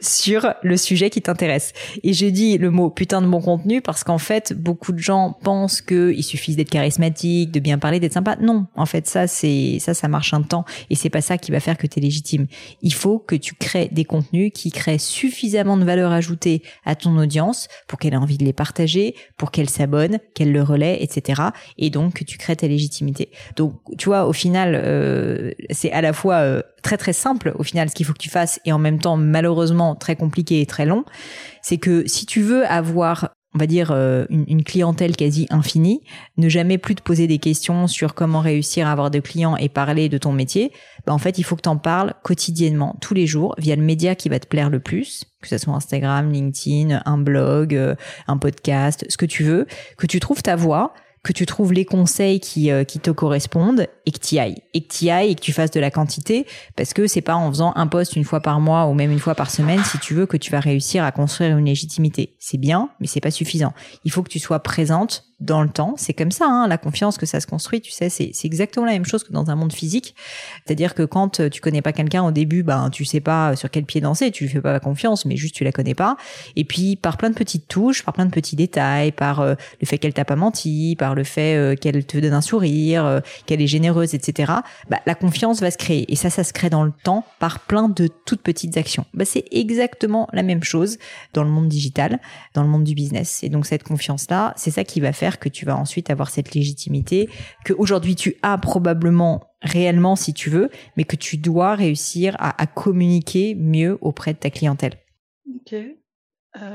sur 0.00 0.54
le 0.62 0.76
sujet 0.76 1.10
qui 1.10 1.22
t'intéresse. 1.22 1.72
Et 2.02 2.12
j'ai 2.12 2.30
dit 2.30 2.58
le 2.58 2.70
mot 2.70 2.90
putain 2.90 3.22
de 3.22 3.26
bon 3.26 3.40
contenu 3.40 3.80
parce 3.80 4.04
qu'en 4.04 4.18
fait, 4.18 4.52
beaucoup 4.52 4.92
de 4.92 4.98
gens 4.98 5.36
pensent 5.42 5.80
qu'il 5.80 6.22
suffit 6.24 6.56
d'être 6.56 6.70
charismatique, 6.70 7.52
de 7.52 7.60
bien 7.60 7.78
parler, 7.78 8.00
d'être 8.00 8.12
sympa. 8.12 8.36
Non, 8.40 8.66
en 8.76 8.86
fait, 8.86 9.06
ça, 9.06 9.26
c'est 9.26 9.78
ça, 9.80 9.94
ça 9.94 10.08
marche 10.08 10.34
un 10.34 10.42
temps 10.42 10.64
et 10.90 10.96
c'est 10.96 11.10
pas 11.10 11.20
ça 11.20 11.38
qui 11.38 11.52
va 11.52 11.60
faire 11.60 11.76
que 11.76 11.86
tu 11.86 12.00
es 12.00 12.02
légitime. 12.02 12.46
Il 12.82 12.92
faut 12.92 13.18
que 13.18 13.36
tu 13.36 13.54
crées 13.54 13.88
des 13.92 14.04
contenus 14.04 14.50
qui 14.54 14.72
créent 14.72 14.98
suffisamment 14.98 15.76
de 15.76 15.84
valeur 15.84 16.12
ajoutée 16.12 16.62
à 16.84 16.94
ton 16.94 17.16
audience 17.16 17.68
pour 17.86 17.98
qu'elle 17.98 18.14
ait 18.14 18.16
envie 18.16 18.38
de 18.38 18.44
les 18.44 18.52
partager, 18.52 19.14
pour 19.36 19.50
qu'elle 19.50 19.70
s'abonne, 19.70 20.18
qu'elle 20.34 20.52
le 20.52 20.62
relaie, 20.62 21.02
etc. 21.02 21.42
Et 21.78 21.90
donc 21.90 22.14
que 22.14 22.24
tu 22.24 22.36
crées 22.36 22.56
ta 22.56 22.66
légitimité. 22.66 23.30
Donc, 23.56 23.74
tu 23.96 24.06
vois, 24.06 24.26
au 24.26 24.32
final, 24.32 24.74
euh, 24.74 25.52
c'est 25.70 25.92
à 25.92 26.00
la 26.00 26.12
fois 26.12 26.36
euh, 26.36 26.62
très 26.82 26.96
très 26.96 27.12
simple 27.12 27.52
au 27.56 27.62
final 27.62 27.88
ce 27.88 27.94
qu'il 27.94 28.04
faut 28.04 28.12
que 28.12 28.18
tu 28.18 28.28
fasses 28.28 28.60
et 28.64 28.72
en 28.72 28.78
même 28.78 28.98
temps 28.98 29.16
malheureusement 29.16 29.51
très 29.98 30.16
compliqué 30.16 30.60
et 30.60 30.66
très 30.66 30.86
long, 30.86 31.04
c'est 31.62 31.78
que 31.78 32.06
si 32.06 32.26
tu 32.26 32.42
veux 32.42 32.66
avoir 32.66 33.30
on 33.54 33.58
va 33.58 33.66
dire 33.66 33.90
euh, 33.90 34.24
une, 34.30 34.64
clientèle 34.64 35.14
quasi 35.14 35.46
infinie, 35.50 36.00
ne 36.38 36.48
jamais 36.48 36.78
plus 36.78 36.94
te 36.94 37.02
poser 37.02 37.26
des 37.26 37.38
questions 37.38 37.86
sur 37.86 38.14
comment 38.14 38.40
réussir 38.40 38.86
à 38.86 38.92
avoir 38.92 39.10
des 39.10 39.20
clients 39.20 39.56
et 39.56 39.68
parler 39.68 40.08
de 40.08 40.16
ton 40.16 40.32
métier, 40.32 40.72
bah 41.06 41.12
en 41.12 41.18
fait 41.18 41.38
il 41.38 41.42
faut 41.42 41.56
que 41.56 41.62
tu 41.62 41.68
en 41.68 41.76
parles 41.76 42.14
quotidiennement, 42.22 42.96
tous 43.00 43.14
les 43.14 43.26
jours, 43.26 43.54
via 43.58 43.76
le 43.76 43.82
média 43.82 44.14
qui 44.14 44.28
va 44.28 44.38
te 44.38 44.46
plaire 44.46 44.70
le 44.70 44.80
plus, 44.80 45.24
que 45.42 45.48
ce 45.48 45.58
soit 45.58 45.74
Instagram, 45.74 46.32
LinkedIn, 46.32 47.02
un 47.04 47.18
blog, 47.18 47.74
euh, 47.74 47.94
un 48.26 48.38
podcast, 48.38 49.04
ce 49.08 49.16
que 49.16 49.26
tu 49.26 49.44
veux, 49.44 49.66
que 49.98 50.06
tu 50.06 50.18
trouves 50.18 50.42
ta 50.42 50.56
voix, 50.56 50.94
que 51.22 51.32
tu 51.32 51.46
trouves 51.46 51.72
les 51.72 51.84
conseils 51.84 52.40
qui, 52.40 52.70
euh, 52.70 52.84
qui 52.84 52.98
te 52.98 53.10
correspondent 53.10 53.86
et 54.06 54.10
que 54.10 54.18
tu 54.18 54.38
ailles. 54.38 54.62
Et 54.74 54.82
que 54.82 54.92
tu 54.92 55.08
ailles 55.08 55.30
et 55.30 55.34
que 55.34 55.40
tu 55.40 55.52
fasses 55.52 55.70
de 55.70 55.78
la 55.78 55.90
quantité 55.90 56.46
parce 56.76 56.92
que 56.94 57.06
c'est 57.06 57.20
pas 57.20 57.36
en 57.36 57.48
faisant 57.48 57.72
un 57.76 57.86
poste 57.86 58.16
une 58.16 58.24
fois 58.24 58.40
par 58.40 58.60
mois 58.60 58.86
ou 58.86 58.94
même 58.94 59.12
une 59.12 59.20
fois 59.20 59.34
par 59.34 59.50
semaine 59.50 59.82
si 59.84 59.98
tu 59.98 60.14
veux 60.14 60.26
que 60.26 60.36
tu 60.36 60.50
vas 60.50 60.60
réussir 60.60 61.04
à 61.04 61.12
construire 61.12 61.56
une 61.56 61.66
légitimité. 61.66 62.34
C'est 62.40 62.58
bien, 62.58 62.90
mais 62.98 63.06
c'est 63.06 63.20
pas 63.20 63.30
suffisant. 63.30 63.72
Il 64.04 64.10
faut 64.10 64.22
que 64.22 64.30
tu 64.30 64.40
sois 64.40 64.60
présente 64.60 65.24
dans 65.42 65.62
le 65.62 65.68
temps. 65.68 65.94
C'est 65.96 66.14
comme 66.14 66.30
ça, 66.30 66.46
hein, 66.46 66.68
la 66.68 66.78
confiance 66.78 67.18
que 67.18 67.26
ça 67.26 67.40
se 67.40 67.46
construit, 67.46 67.80
tu 67.80 67.90
sais, 67.90 68.08
c'est, 68.08 68.32
exactement 68.44 68.86
la 68.86 68.92
même 68.92 69.04
chose 69.04 69.24
que 69.24 69.32
dans 69.32 69.50
un 69.50 69.56
monde 69.56 69.72
physique. 69.72 70.14
C'est-à-dire 70.64 70.94
que 70.94 71.02
quand 71.02 71.40
euh, 71.40 71.48
tu 71.48 71.60
connais 71.60 71.82
pas 71.82 71.92
quelqu'un 71.92 72.22
au 72.22 72.30
début, 72.30 72.62
ben 72.62 72.90
tu 72.90 73.04
sais 73.04 73.20
pas 73.20 73.56
sur 73.56 73.70
quel 73.70 73.84
pied 73.84 74.00
danser, 74.00 74.30
tu 74.30 74.44
lui 74.44 74.50
fais 74.50 74.60
pas 74.60 74.78
confiance, 74.80 75.24
mais 75.24 75.36
juste 75.36 75.54
tu 75.54 75.64
la 75.64 75.72
connais 75.72 75.94
pas. 75.94 76.16
Et 76.56 76.64
puis 76.64 76.96
par 76.96 77.16
plein 77.16 77.30
de 77.30 77.34
petites 77.34 77.68
touches, 77.68 78.04
par 78.04 78.14
plein 78.14 78.26
de 78.26 78.30
petits 78.30 78.56
détails, 78.56 79.12
par 79.12 79.40
euh, 79.40 79.54
le 79.80 79.86
fait 79.86 79.98
qu'elle 79.98 80.14
t'a 80.14 80.24
pas 80.24 80.36
menti, 80.36 80.96
par 80.98 81.14
le 81.14 81.24
fait 81.24 81.56
euh, 81.56 81.74
qu'elle 81.74 82.04
te 82.04 82.18
donne 82.18 82.34
un 82.34 82.40
sourire, 82.40 83.20
qu'elle 83.46 83.60
est 83.60 83.66
généreuse, 83.66 84.14
etc. 84.14 84.52
Bah, 84.88 85.00
la 85.06 85.14
confiance 85.14 85.60
va 85.60 85.70
se 85.70 85.78
créer. 85.78 86.10
Et 86.12 86.16
ça, 86.16 86.30
ça 86.30 86.44
se 86.44 86.52
crée 86.52 86.70
dans 86.70 86.84
le 86.84 86.92
temps 87.02 87.24
par 87.38 87.60
plein 87.60 87.88
de 87.88 88.08
toutes 88.26 88.42
petites 88.42 88.76
actions. 88.76 89.04
Bah, 89.14 89.24
c'est 89.24 89.44
exactement 89.50 90.28
la 90.32 90.42
même 90.42 90.62
chose 90.62 90.98
dans 91.34 91.42
le 91.42 91.50
monde 91.50 91.68
digital, 91.68 92.20
dans 92.54 92.62
le 92.62 92.68
monde 92.68 92.84
du 92.84 92.94
business. 92.94 93.42
Et 93.42 93.48
donc 93.48 93.66
cette 93.66 93.82
confiance-là, 93.82 94.54
c'est 94.56 94.70
ça 94.70 94.84
qui 94.84 95.00
va 95.00 95.12
faire 95.12 95.31
que 95.38 95.48
tu 95.48 95.64
vas 95.64 95.76
ensuite 95.76 96.10
avoir 96.10 96.30
cette 96.30 96.54
légitimité 96.54 97.28
que 97.64 97.72
aujourd'hui 97.72 98.16
tu 98.16 98.36
as 98.42 98.58
probablement 98.58 99.42
réellement 99.62 100.16
si 100.16 100.34
tu 100.34 100.50
veux, 100.50 100.70
mais 100.96 101.04
que 101.04 101.16
tu 101.16 101.36
dois 101.36 101.74
réussir 101.74 102.36
à, 102.38 102.66
communiquer 102.66 103.54
mieux 103.54 103.98
auprès 104.00 104.32
de 104.32 104.38
ta 104.38 104.50
clientèle. 104.50 104.94
Ok. 105.54 105.74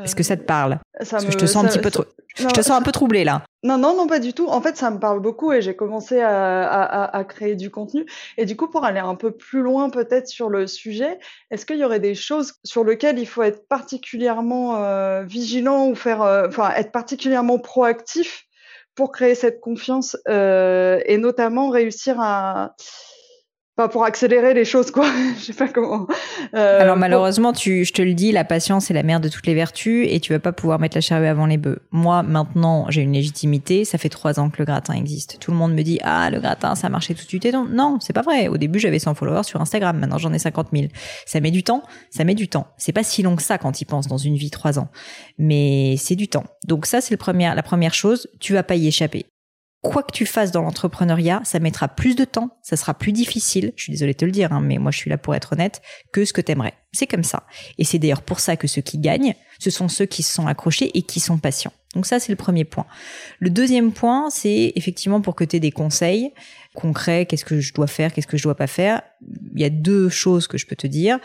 Est-ce 0.03 0.15
que 0.15 0.23
ça 0.23 0.37
te 0.37 0.43
parle? 0.43 0.79
Parce 0.97 1.25
que 1.25 1.31
je 1.31 1.37
te 1.37 1.45
sens 1.45 1.65
un 1.65 1.67
petit 1.67 1.79
peu 1.79 1.91
je 2.37 2.45
te 2.47 2.61
sens 2.61 2.77
un 2.77 2.81
peu 2.81 2.91
troublée 2.91 3.23
là. 3.23 3.43
Non, 3.63 3.77
non, 3.77 3.95
non, 3.95 4.07
pas 4.07 4.19
du 4.19 4.33
tout. 4.33 4.47
En 4.47 4.61
fait, 4.61 4.77
ça 4.77 4.91
me 4.91 4.99
parle 4.99 5.19
beaucoup 5.19 5.51
et 5.51 5.61
j'ai 5.61 5.75
commencé 5.75 6.21
à, 6.21 7.25
créer 7.27 7.55
du 7.55 7.71
contenu. 7.71 8.05
Et 8.37 8.45
du 8.45 8.55
coup, 8.55 8.69
pour 8.69 8.85
aller 8.85 8.99
un 8.99 9.15
peu 9.15 9.31
plus 9.31 9.61
loin 9.61 9.89
peut-être 9.89 10.27
sur 10.27 10.49
le 10.49 10.67
sujet, 10.67 11.19
est-ce 11.51 11.65
qu'il 11.65 11.77
y 11.77 11.83
aurait 11.83 11.99
des 11.99 12.15
choses 12.15 12.53
sur 12.63 12.83
lesquelles 12.83 13.19
il 13.19 13.25
faut 13.25 13.43
être 13.43 13.67
particulièrement 13.67 14.83
euh, 14.83 15.23
vigilant 15.23 15.87
ou 15.87 15.95
faire, 15.95 16.21
euh, 16.21 16.47
être 16.75 16.91
particulièrement 16.91 17.57
proactif 17.57 18.46
pour 18.97 19.11
créer 19.11 19.35
cette 19.35 19.61
confiance 19.61 20.17
euh, 20.27 20.99
et 21.05 21.17
notamment 21.17 21.69
réussir 21.69 22.19
à 22.19 22.75
pas 23.77 23.87
pour 23.87 24.03
accélérer 24.03 24.55
les 24.55 24.65
choses, 24.65 24.89
quoi. 24.89 25.05
je 25.37 25.43
sais 25.43 25.53
pas 25.53 25.67
comment. 25.67 26.07
Euh, 26.55 26.81
Alors 26.81 26.97
malheureusement, 26.97 27.53
tu, 27.53 27.85
je 27.85 27.93
te 27.93 28.01
le 28.01 28.15
dis, 28.15 28.31
la 28.31 28.43
patience 28.43 28.89
est 28.89 28.93
la 28.95 29.03
mère 29.03 29.19
de 29.19 29.29
toutes 29.29 29.45
les 29.45 29.53
vertus 29.53 30.07
et 30.09 30.19
tu 30.19 30.33
vas 30.33 30.39
pas 30.39 30.51
pouvoir 30.51 30.79
mettre 30.79 30.97
la 30.97 31.01
charrue 31.01 31.27
avant 31.27 31.45
les 31.45 31.57
bœufs. 31.57 31.79
Moi, 31.91 32.23
maintenant, 32.23 32.87
j'ai 32.89 33.03
une 33.03 33.13
légitimité. 33.13 33.85
Ça 33.85 33.99
fait 33.99 34.09
trois 34.09 34.39
ans 34.39 34.49
que 34.49 34.57
le 34.57 34.65
gratin 34.65 34.95
existe. 34.95 35.37
Tout 35.39 35.51
le 35.51 35.57
monde 35.57 35.75
me 35.75 35.83
dit 35.83 35.99
ah 36.03 36.29
le 36.31 36.39
gratin, 36.39 36.73
ça 36.73 36.87
a 36.87 36.89
marché 36.89 37.13
tout 37.13 37.23
de 37.23 37.29
suite. 37.29 37.45
Et 37.45 37.51
non, 37.51 37.67
non, 37.69 37.99
c'est 38.01 38.13
pas 38.13 38.23
vrai. 38.23 38.47
Au 38.47 38.57
début, 38.57 38.79
j'avais 38.79 38.99
100 38.99 39.13
followers 39.13 39.43
sur 39.43 39.61
Instagram. 39.61 39.99
Maintenant, 39.99 40.17
j'en 40.17 40.33
ai 40.33 40.39
50 40.39 40.69
000. 40.73 40.87
Ça 41.27 41.39
met 41.39 41.51
du 41.51 41.63
temps. 41.63 41.83
Ça 42.09 42.23
met 42.23 42.35
du 42.35 42.47
temps. 42.47 42.65
C'est 42.77 42.93
pas 42.93 43.03
si 43.03 43.21
long 43.21 43.35
que 43.35 43.43
ça 43.43 43.59
quand 43.59 43.79
y 43.79 43.85
penses 43.85 44.07
dans 44.07 44.17
une 44.17 44.37
vie 44.37 44.49
trois 44.49 44.79
ans, 44.79 44.89
mais 45.37 45.95
c'est 45.97 46.15
du 46.15 46.27
temps. 46.27 46.45
Donc 46.65 46.87
ça, 46.87 46.99
c'est 46.99 47.13
le 47.13 47.17
premier, 47.17 47.53
la 47.53 47.63
première 47.63 47.93
chose. 47.93 48.27
Tu 48.39 48.53
vas 48.53 48.63
pas 48.63 48.75
y 48.75 48.87
échapper 48.87 49.27
quoi 49.87 50.03
que 50.03 50.11
tu 50.11 50.25
fasses 50.25 50.51
dans 50.51 50.61
l'entrepreneuriat, 50.61 51.41
ça 51.43 51.59
mettra 51.59 51.87
plus 51.87 52.15
de 52.15 52.25
temps, 52.25 52.49
ça 52.61 52.75
sera 52.75 52.93
plus 52.93 53.11
difficile, 53.11 53.73
je 53.75 53.83
suis 53.83 53.91
désolée 53.91 54.13
de 54.13 54.17
te 54.17 54.25
le 54.25 54.31
dire, 54.31 54.51
hein, 54.51 54.61
mais 54.61 54.77
moi 54.77 54.91
je 54.91 54.97
suis 54.97 55.09
là 55.09 55.17
pour 55.17 55.33
être 55.33 55.53
honnête, 55.53 55.81
que 56.11 56.25
ce 56.25 56.33
que 56.33 56.41
t'aimerais. 56.41 56.73
C'est 56.91 57.07
comme 57.07 57.23
ça. 57.23 57.43
Et 57.77 57.83
c'est 57.83 57.99
d'ailleurs 57.99 58.21
pour 58.21 58.39
ça 58.39 58.57
que 58.57 58.67
ceux 58.67 58.81
qui 58.81 58.97
gagnent, 58.97 59.35
ce 59.59 59.69
sont 59.69 59.87
ceux 59.87 60.05
qui 60.05 60.23
se 60.23 60.33
sont 60.33 60.47
accrochés 60.47 60.91
et 60.97 61.01
qui 61.01 61.19
sont 61.19 61.37
patients. 61.37 61.73
Donc 61.95 62.05
ça, 62.05 62.19
c'est 62.19 62.31
le 62.31 62.35
premier 62.35 62.65
point. 62.65 62.85
Le 63.39 63.49
deuxième 63.49 63.91
point, 63.91 64.29
c'est 64.29 64.73
effectivement 64.75 65.21
pour 65.21 65.35
que 65.35 65.43
tu 65.43 65.55
aies 65.55 65.59
des 65.59 65.71
conseils 65.71 66.31
concrets, 66.75 67.25
qu'est-ce 67.25 67.45
que 67.45 67.59
je 67.59 67.73
dois 67.73 67.87
faire, 67.87 68.13
qu'est-ce 68.13 68.27
que 68.27 68.37
je 68.37 68.43
dois 68.43 68.55
pas 68.55 68.67
faire. 68.67 69.01
Il 69.55 69.61
y 69.61 69.65
a 69.65 69.69
deux 69.69 70.09
choses 70.09 70.47
que 70.47 70.57
je 70.57 70.67
peux 70.67 70.75
te 70.75 70.87
dire. 70.87 71.19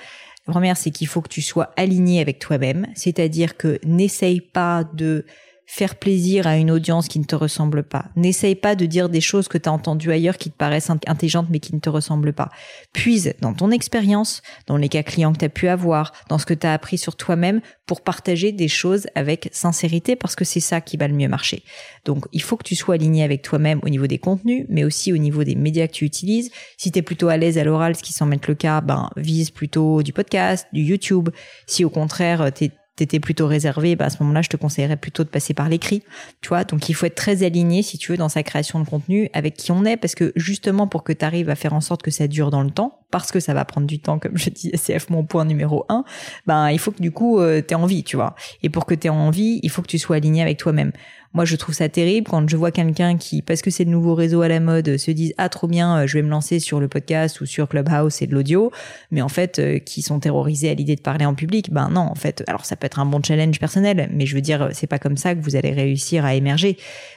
La 0.46 0.52
première, 0.52 0.76
c'est 0.76 0.90
qu'il 0.90 1.06
faut 1.06 1.20
que 1.20 1.28
tu 1.28 1.42
sois 1.42 1.72
aligné 1.76 2.20
avec 2.20 2.38
toi-même, 2.38 2.86
c'est-à-dire 2.94 3.56
que 3.56 3.78
n'essaye 3.84 4.40
pas 4.40 4.84
de 4.94 5.26
faire 5.72 5.94
plaisir 5.94 6.46
à 6.46 6.58
une 6.58 6.70
audience 6.70 7.08
qui 7.08 7.18
ne 7.18 7.24
te 7.24 7.34
ressemble 7.34 7.82
pas. 7.82 8.04
N'essaye 8.14 8.56
pas 8.56 8.74
de 8.74 8.84
dire 8.84 9.08
des 9.08 9.22
choses 9.22 9.48
que 9.48 9.56
tu 9.56 9.70
as 9.70 9.72
entendues 9.72 10.12
ailleurs 10.12 10.36
qui 10.36 10.50
te 10.50 10.54
paraissent 10.54 10.90
intelligentes 10.90 11.46
mais 11.48 11.60
qui 11.60 11.74
ne 11.74 11.80
te 11.80 11.88
ressemblent 11.88 12.34
pas. 12.34 12.50
Puise 12.92 13.32
dans 13.40 13.54
ton 13.54 13.70
expérience, 13.70 14.42
dans 14.66 14.76
les 14.76 14.90
cas 14.90 15.02
clients 15.02 15.32
que 15.32 15.38
tu 15.38 15.46
as 15.46 15.48
pu 15.48 15.68
avoir, 15.68 16.12
dans 16.28 16.36
ce 16.36 16.44
que 16.44 16.52
tu 16.52 16.66
as 16.66 16.74
appris 16.74 16.98
sur 16.98 17.16
toi-même 17.16 17.62
pour 17.86 18.02
partager 18.02 18.52
des 18.52 18.68
choses 18.68 19.06
avec 19.14 19.48
sincérité 19.52 20.14
parce 20.14 20.36
que 20.36 20.44
c'est 20.44 20.60
ça 20.60 20.82
qui 20.82 20.98
va 20.98 21.08
le 21.08 21.14
mieux 21.14 21.28
marcher. 21.28 21.62
Donc 22.04 22.26
il 22.32 22.42
faut 22.42 22.58
que 22.58 22.64
tu 22.64 22.76
sois 22.76 22.96
aligné 22.96 23.24
avec 23.24 23.40
toi-même 23.40 23.80
au 23.82 23.88
niveau 23.88 24.06
des 24.06 24.18
contenus 24.18 24.66
mais 24.68 24.84
aussi 24.84 25.10
au 25.10 25.16
niveau 25.16 25.42
des 25.42 25.54
médias 25.54 25.86
que 25.86 25.94
tu 25.94 26.04
utilises. 26.04 26.50
Si 26.76 26.92
tu 26.92 26.98
es 26.98 27.02
plutôt 27.02 27.28
à 27.28 27.38
l'aise 27.38 27.56
à 27.56 27.64
l'oral, 27.64 27.96
ce 27.96 28.02
qui 28.02 28.12
semble 28.12 28.34
être 28.34 28.48
le 28.48 28.56
cas, 28.56 28.82
ben 28.82 29.08
vise 29.16 29.50
plutôt 29.50 30.02
du 30.02 30.12
podcast, 30.12 30.66
du 30.74 30.82
YouTube. 30.82 31.30
Si 31.66 31.82
au 31.82 31.90
contraire 31.90 32.52
tu 32.52 32.64
es 32.64 32.70
plutôt 33.06 33.46
réservé, 33.46 33.96
bah 33.96 34.06
à 34.06 34.10
ce 34.10 34.22
moment-là, 34.22 34.42
je 34.42 34.48
te 34.48 34.56
conseillerais 34.56 34.96
plutôt 34.96 35.24
de 35.24 35.28
passer 35.28 35.54
par 35.54 35.68
l'écrit. 35.68 36.02
Tu 36.40 36.48
vois, 36.48 36.64
donc 36.64 36.88
il 36.88 36.94
faut 36.94 37.06
être 37.06 37.14
très 37.14 37.42
aligné, 37.42 37.82
si 37.82 37.98
tu 37.98 38.12
veux, 38.12 38.18
dans 38.18 38.28
sa 38.28 38.42
création 38.42 38.80
de 38.80 38.88
contenu 38.88 39.28
avec 39.32 39.54
qui 39.54 39.72
on 39.72 39.84
est, 39.84 39.96
parce 39.96 40.14
que 40.14 40.32
justement, 40.36 40.86
pour 40.86 41.04
que 41.04 41.12
tu 41.12 41.24
arrives 41.24 41.50
à 41.50 41.54
faire 41.54 41.72
en 41.72 41.80
sorte 41.80 42.02
que 42.02 42.10
ça 42.10 42.26
dure 42.26 42.50
dans 42.50 42.62
le 42.62 42.70
temps, 42.70 42.98
parce 43.10 43.30
que 43.30 43.40
ça 43.40 43.54
va 43.54 43.64
prendre 43.64 43.86
du 43.86 43.98
temps, 43.98 44.18
comme 44.18 44.36
je 44.36 44.50
dis, 44.50 44.70
CF 44.86 45.10
mon 45.10 45.24
point 45.24 45.44
numéro 45.44 45.84
un, 45.88 46.04
ben 46.46 46.70
il 46.70 46.78
faut 46.78 46.90
que 46.90 47.02
du 47.02 47.12
coup, 47.12 47.38
euh, 47.38 47.60
tu 47.66 47.72
aies 47.72 47.76
envie, 47.76 48.04
tu 48.04 48.16
vois. 48.16 48.34
Et 48.62 48.70
pour 48.70 48.86
que 48.86 48.94
tu 48.94 49.06
aies 49.06 49.10
envie, 49.10 49.60
il 49.62 49.70
faut 49.70 49.82
que 49.82 49.88
tu 49.88 49.98
sois 49.98 50.16
aligné 50.16 50.42
avec 50.42 50.58
toi-même. 50.58 50.92
Moi, 51.34 51.46
je 51.46 51.56
trouve 51.56 51.74
ça 51.74 51.88
terrible 51.88 52.28
quand 52.28 52.46
je 52.46 52.56
vois 52.56 52.70
quelqu'un 52.70 53.16
qui, 53.16 53.40
parce 53.40 53.62
que 53.62 53.70
c'est 53.70 53.84
le 53.84 53.90
nouveau 53.90 54.14
réseau 54.14 54.42
à 54.42 54.48
la 54.48 54.60
mode, 54.60 54.98
se 54.98 55.10
disent 55.10 55.32
ah 55.38 55.48
trop 55.48 55.66
bien, 55.66 56.00
euh, 56.00 56.06
je 56.06 56.18
vais 56.18 56.22
me 56.22 56.28
lancer 56.28 56.58
sur 56.58 56.78
le 56.78 56.88
podcast 56.88 57.40
ou 57.40 57.46
sur 57.46 57.68
Clubhouse 57.68 58.20
et 58.20 58.26
de 58.26 58.34
l'audio, 58.34 58.70
mais 59.10 59.22
en 59.22 59.28
fait, 59.28 59.58
euh, 59.58 59.78
qui 59.78 60.02
sont 60.02 60.20
terrorisés 60.20 60.68
à 60.68 60.74
l'idée 60.74 60.94
de 60.94 61.00
parler 61.00 61.24
en 61.24 61.34
public. 61.34 61.72
Ben 61.72 61.88
non, 61.88 62.02
en 62.02 62.14
fait, 62.14 62.44
alors 62.48 62.66
ça 62.66 62.76
peut 62.76 62.86
être 62.86 62.98
un 62.98 63.06
bon 63.06 63.22
challenge 63.22 63.58
personnel, 63.58 64.10
mais 64.12 64.26
je 64.26 64.34
veux 64.34 64.42
dire, 64.42 64.68
c'est 64.72 64.86
pas 64.86 64.98
comme 64.98 65.16
ça 65.16 65.34
que 65.34 65.40
vous 65.40 65.56
allez 65.56 65.72
réussir 65.72 66.24
à 66.24 66.34
émerger. 66.34 66.76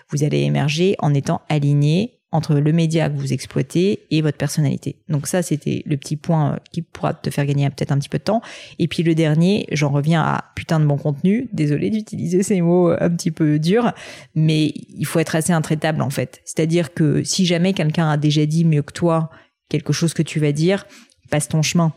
Vous 0.09 0.23
allez 0.23 0.41
émerger 0.41 0.95
en 0.99 1.13
étant 1.13 1.41
aligné 1.49 2.14
entre 2.35 2.55
le 2.55 2.71
média 2.71 3.09
que 3.09 3.15
vous 3.15 3.33
exploitez 3.33 4.01
et 4.11 4.21
votre 4.21 4.37
personnalité. 4.37 4.97
Donc 5.09 5.27
ça, 5.27 5.41
c'était 5.41 5.83
le 5.85 5.97
petit 5.97 6.15
point 6.15 6.53
euh, 6.53 6.57
qui 6.71 6.81
pourra 6.81 7.13
te 7.13 7.29
faire 7.29 7.45
gagner 7.45 7.69
peut-être 7.69 7.91
un 7.91 7.99
petit 7.99 8.09
peu 8.09 8.17
de 8.17 8.23
temps. 8.23 8.41
Et 8.79 8.87
puis 8.87 9.03
le 9.03 9.15
dernier, 9.15 9.67
j'en 9.71 9.89
reviens 9.89 10.21
à 10.21 10.45
putain 10.55 10.79
de 10.79 10.85
bon 10.85 10.97
contenu. 10.97 11.49
Désolé 11.53 11.89
d'utiliser 11.89 12.43
ces 12.43 12.61
mots 12.61 12.89
euh, 12.89 12.97
un 12.99 13.09
petit 13.09 13.31
peu 13.31 13.59
durs, 13.59 13.93
mais 14.35 14.73
il 14.97 15.05
faut 15.05 15.19
être 15.19 15.35
assez 15.35 15.53
intraitable 15.53 16.01
en 16.01 16.09
fait. 16.09 16.41
C'est-à-dire 16.45 16.93
que 16.93 17.23
si 17.23 17.45
jamais 17.45 17.73
quelqu'un 17.73 18.09
a 18.09 18.17
déjà 18.17 18.45
dit 18.45 18.65
mieux 18.65 18.81
que 18.81 18.93
toi 18.93 19.29
quelque 19.69 19.93
chose 19.93 20.13
que 20.13 20.21
tu 20.21 20.39
vas 20.39 20.51
dire, 20.51 20.85
passe 21.29 21.47
ton 21.47 21.61
chemin. 21.61 21.93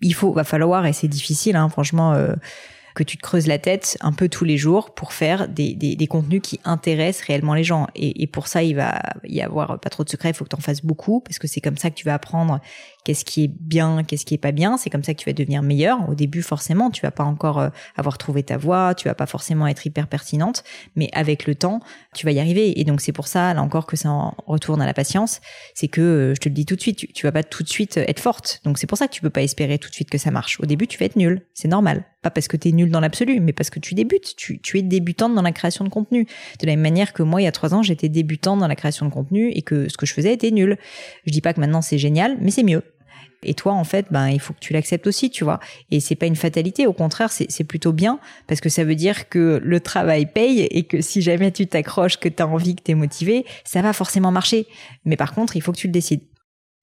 Il 0.00 0.14
faut, 0.14 0.32
va 0.32 0.44
falloir, 0.44 0.86
et 0.86 0.92
c'est 0.92 1.08
difficile, 1.08 1.56
hein, 1.56 1.68
franchement. 1.68 2.14
Euh, 2.14 2.34
que 2.94 3.02
tu 3.02 3.16
te 3.16 3.22
creuses 3.22 3.46
la 3.46 3.58
tête 3.58 3.96
un 4.00 4.12
peu 4.12 4.28
tous 4.28 4.44
les 4.44 4.56
jours 4.56 4.94
pour 4.94 5.12
faire 5.12 5.48
des, 5.48 5.74
des, 5.74 5.96
des 5.96 6.06
contenus 6.06 6.40
qui 6.42 6.60
intéressent 6.64 7.26
réellement 7.26 7.54
les 7.54 7.64
gens. 7.64 7.86
Et, 7.94 8.22
et, 8.22 8.26
pour 8.26 8.46
ça, 8.46 8.62
il 8.62 8.76
va 8.76 9.00
y 9.24 9.40
avoir 9.40 9.78
pas 9.80 9.90
trop 9.90 10.04
de 10.04 10.08
secrets, 10.08 10.30
il 10.30 10.34
faut 10.34 10.44
que 10.44 10.50
tu 10.50 10.56
en 10.56 10.60
fasses 10.60 10.84
beaucoup, 10.84 11.20
parce 11.20 11.38
que 11.38 11.46
c'est 11.46 11.60
comme 11.60 11.76
ça 11.76 11.90
que 11.90 11.94
tu 11.94 12.04
vas 12.04 12.14
apprendre 12.14 12.60
qu'est-ce 13.04 13.24
qui 13.24 13.44
est 13.44 13.48
bien, 13.48 14.04
qu'est-ce 14.04 14.24
qui 14.24 14.34
est 14.34 14.38
pas 14.38 14.52
bien. 14.52 14.76
C'est 14.76 14.90
comme 14.90 15.04
ça 15.04 15.14
que 15.14 15.18
tu 15.18 15.28
vas 15.28 15.32
devenir 15.32 15.62
meilleur. 15.62 16.08
Au 16.08 16.14
début, 16.14 16.42
forcément, 16.42 16.90
tu 16.90 17.02
vas 17.02 17.10
pas 17.10 17.24
encore 17.24 17.58
euh, 17.58 17.68
avoir 17.96 18.18
trouvé 18.18 18.42
ta 18.42 18.56
voie, 18.56 18.94
tu 18.94 19.08
vas 19.08 19.14
pas 19.14 19.26
forcément 19.26 19.66
être 19.66 19.86
hyper 19.86 20.06
pertinente, 20.06 20.64
mais 20.96 21.08
avec 21.12 21.46
le 21.46 21.54
temps, 21.54 21.80
tu 22.14 22.26
vas 22.26 22.32
y 22.32 22.40
arriver. 22.40 22.78
Et 22.80 22.84
donc 22.84 23.00
c'est 23.00 23.12
pour 23.12 23.26
ça, 23.26 23.54
là 23.54 23.62
encore, 23.62 23.86
que 23.86 23.96
ça 23.96 24.10
en 24.10 24.34
retourne 24.46 24.82
à 24.82 24.86
la 24.86 24.94
patience. 24.94 25.40
C'est 25.74 25.88
que, 25.88 26.00
euh, 26.00 26.34
je 26.34 26.40
te 26.40 26.48
le 26.48 26.54
dis 26.54 26.66
tout 26.66 26.76
de 26.76 26.80
suite, 26.80 26.98
tu, 26.98 27.12
tu 27.12 27.26
vas 27.26 27.32
pas 27.32 27.42
tout 27.42 27.62
de 27.62 27.68
suite 27.68 27.96
être 27.96 28.20
forte. 28.20 28.60
Donc 28.64 28.78
c'est 28.78 28.86
pour 28.86 28.98
ça 28.98 29.08
que 29.08 29.12
tu 29.12 29.20
peux 29.20 29.30
pas 29.30 29.42
espérer 29.42 29.78
tout 29.78 29.88
de 29.88 29.94
suite 29.94 30.10
que 30.10 30.18
ça 30.18 30.30
marche. 30.30 30.60
Au 30.60 30.66
début, 30.66 30.86
tu 30.86 30.98
vas 30.98 31.06
être 31.06 31.16
nul. 31.16 31.46
C'est 31.54 31.68
normal. 31.68 32.04
Pas 32.22 32.30
parce 32.30 32.48
que 32.48 32.56
tu 32.56 32.68
es 32.68 32.72
nul 32.72 32.90
dans 32.90 33.00
l'absolu, 33.00 33.40
mais 33.40 33.52
parce 33.52 33.70
que 33.70 33.78
tu 33.78 33.94
débutes. 33.94 34.36
Tu, 34.36 34.60
tu 34.60 34.78
es 34.78 34.82
débutante 34.82 35.34
dans 35.34 35.42
la 35.42 35.52
création 35.52 35.84
de 35.84 35.88
contenu. 35.88 36.26
De 36.60 36.66
la 36.66 36.72
même 36.72 36.82
manière 36.82 37.12
que 37.12 37.22
moi, 37.22 37.40
il 37.40 37.44
y 37.44 37.48
a 37.48 37.52
trois 37.52 37.74
ans, 37.74 37.82
j'étais 37.82 38.08
débutante 38.08 38.60
dans 38.60 38.68
la 38.68 38.76
création 38.76 39.06
de 39.06 39.10
contenu 39.10 39.50
et 39.50 39.62
que 39.62 39.88
ce 39.88 39.96
que 39.96 40.04
je 40.06 40.12
faisais 40.12 40.32
était 40.32 40.50
nul. 40.50 40.76
Je 41.26 41.32
dis 41.32 41.40
pas 41.40 41.54
que 41.54 41.60
maintenant 41.60 41.82
c'est 41.82 41.98
génial, 41.98 42.36
mais 42.40 42.50
c'est 42.50 42.62
mieux. 42.62 42.82
Et 43.42 43.54
toi, 43.54 43.72
en 43.72 43.84
fait, 43.84 44.06
ben, 44.10 44.28
il 44.28 44.40
faut 44.40 44.52
que 44.52 44.58
tu 44.58 44.72
l'acceptes 44.72 45.06
aussi, 45.06 45.30
tu 45.30 45.44
vois. 45.44 45.60
Et 45.90 46.00
c'est 46.00 46.14
pas 46.14 46.26
une 46.26 46.36
fatalité. 46.36 46.86
Au 46.86 46.92
contraire, 46.92 47.32
c'est 47.32 47.64
plutôt 47.64 47.92
bien 47.92 48.20
parce 48.46 48.60
que 48.60 48.68
ça 48.68 48.84
veut 48.84 48.94
dire 48.94 49.28
que 49.28 49.60
le 49.62 49.80
travail 49.80 50.26
paye 50.26 50.60
et 50.60 50.82
que 50.82 51.00
si 51.00 51.22
jamais 51.22 51.50
tu 51.50 51.66
t'accroches, 51.66 52.18
que 52.18 52.28
tu 52.28 52.42
as 52.42 52.46
envie, 52.46 52.76
que 52.76 52.82
tu 52.82 52.90
es 52.92 52.94
motivé, 52.94 53.46
ça 53.64 53.80
va 53.80 53.92
forcément 53.92 54.30
marcher. 54.30 54.66
Mais 55.04 55.16
par 55.16 55.34
contre, 55.34 55.56
il 55.56 55.62
faut 55.62 55.72
que 55.72 55.78
tu 55.78 55.86
le 55.86 55.92
décides. 55.92 56.22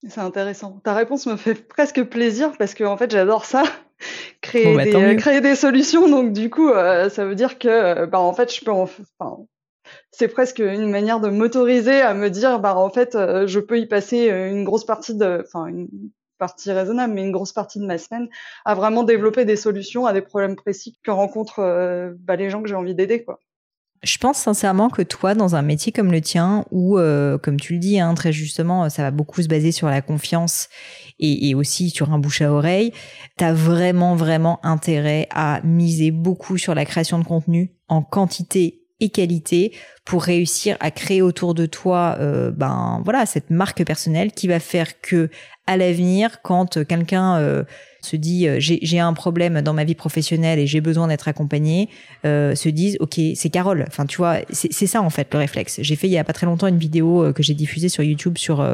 C'est 0.07 0.21
intéressant. 0.21 0.79
Ta 0.83 0.93
réponse 0.93 1.25
me 1.27 1.35
fait 1.35 1.55
presque 1.55 2.03
plaisir 2.03 2.51
parce 2.57 2.73
que, 2.73 2.83
en 2.83 2.97
fait, 2.97 3.11
j'adore 3.11 3.45
ça. 3.45 3.63
Créer, 4.41 4.75
bah, 4.75 4.85
des, 4.85 5.15
créer 5.15 5.41
des 5.41 5.55
solutions. 5.55 6.07
Donc, 6.09 6.33
du 6.33 6.49
coup, 6.49 6.69
euh, 6.69 7.09
ça 7.09 7.25
veut 7.25 7.35
dire 7.35 7.59
que, 7.59 8.05
bah, 8.05 8.19
en 8.19 8.33
fait, 8.33 8.53
je 8.53 8.63
peux 8.63 8.71
en, 8.71 8.89
enfin, 9.19 9.45
c'est 10.11 10.27
presque 10.27 10.59
une 10.59 10.89
manière 10.89 11.19
de 11.19 11.29
m'autoriser 11.29 12.01
à 12.01 12.13
me 12.13 12.29
dire 12.29 12.59
bah 12.59 12.75
en 12.75 12.89
fait 12.89 13.15
euh, 13.15 13.47
je 13.47 13.59
peux 13.59 13.79
y 13.79 13.85
passer 13.85 14.29
euh, 14.29 14.49
une 14.49 14.63
grosse 14.63 14.85
partie 14.85 15.15
de 15.15 15.43
enfin 15.45 15.67
une 15.67 15.87
partie 16.37 16.71
raisonnable, 16.71 17.13
mais 17.13 17.23
une 17.23 17.31
grosse 17.31 17.53
partie 17.53 17.79
de 17.79 17.85
ma 17.85 17.97
semaine 17.97 18.27
à 18.63 18.75
vraiment 18.75 19.03
développer 19.03 19.43
des 19.43 19.55
solutions 19.55 20.05
à 20.05 20.13
des 20.13 20.21
problèmes 20.21 20.55
précis 20.55 20.97
que 21.03 21.11
rencontrent 21.11 21.59
euh, 21.59 22.11
bah, 22.19 22.35
les 22.35 22.49
gens 22.49 22.61
que 22.61 22.69
j'ai 22.69 22.75
envie 22.75 22.93
d'aider. 22.93 23.23
quoi. 23.23 23.39
Je 24.03 24.19
pense 24.19 24.37
sincèrement 24.37 24.89
que 24.89 25.01
toi, 25.01 25.33
dans 25.33 25.55
un 25.55 25.63
métier 25.63 25.91
comme 25.91 26.11
le 26.11 26.21
tien, 26.21 26.65
où, 26.69 26.99
euh, 26.99 27.39
comme 27.39 27.59
tu 27.59 27.73
le 27.73 27.79
dis 27.79 27.99
hein, 27.99 28.13
très 28.13 28.31
justement, 28.31 28.89
ça 28.89 29.01
va 29.01 29.09
beaucoup 29.09 29.41
se 29.41 29.47
baser 29.47 29.71
sur 29.71 29.87
la 29.87 30.01
confiance 30.03 30.69
et, 31.19 31.49
et 31.49 31.55
aussi 31.55 31.89
sur 31.89 32.11
un 32.11 32.19
bouche 32.19 32.41
à 32.41 32.51
oreille, 32.51 32.91
tu 33.37 33.43
as 33.43 33.53
vraiment, 33.53 34.15
vraiment 34.15 34.59
intérêt 34.63 35.27
à 35.31 35.61
miser 35.63 36.11
beaucoup 36.11 36.57
sur 36.57 36.75
la 36.75 36.85
création 36.85 37.19
de 37.19 37.23
contenu 37.23 37.71
en 37.87 38.01
quantité 38.01 38.81
et 38.99 39.09
qualité 39.09 39.73
pour 40.05 40.23
réussir 40.23 40.75
à 40.79 40.89
créer 40.89 41.21
autour 41.21 41.53
de 41.53 41.67
toi 41.67 42.17
euh, 42.19 42.49
ben 42.49 43.01
voilà 43.05 43.27
cette 43.27 43.51
marque 43.51 43.85
personnelle 43.85 44.31
qui 44.31 44.47
va 44.47 44.59
faire 44.59 44.99
que 45.01 45.29
à 45.67 45.77
l'avenir, 45.77 46.41
quand 46.41 46.83
quelqu'un 46.85 47.37
euh, 47.37 47.63
se 48.07 48.15
dit 48.15 48.47
euh, 48.47 48.57
j'ai 48.59 48.99
un 48.99 49.13
problème 49.13 49.61
dans 49.61 49.73
ma 49.73 49.83
vie 49.83 49.95
professionnelle 49.95 50.59
et 50.59 50.67
j'ai 50.67 50.81
besoin 50.81 51.07
d'être 51.07 51.27
accompagné, 51.27 51.89
euh, 52.25 52.55
se 52.55 52.69
disent 52.69 52.97
ok 52.99 53.19
c'est 53.35 53.49
Carole. 53.49 53.85
Enfin 53.87 54.05
tu 54.05 54.17
vois 54.17 54.37
c'est 54.49 54.87
ça 54.87 55.01
en 55.01 55.09
fait 55.09 55.31
le 55.33 55.39
réflexe. 55.39 55.79
J'ai 55.81 55.95
fait 55.95 56.07
il 56.07 56.13
y 56.13 56.17
a 56.17 56.23
pas 56.23 56.33
très 56.33 56.45
longtemps 56.45 56.67
une 56.67 56.77
vidéo 56.77 57.23
euh, 57.23 57.33
que 57.33 57.43
j'ai 57.43 57.53
diffusée 57.53 57.89
sur 57.89 58.03
YouTube 58.03 58.37
sur 58.37 58.65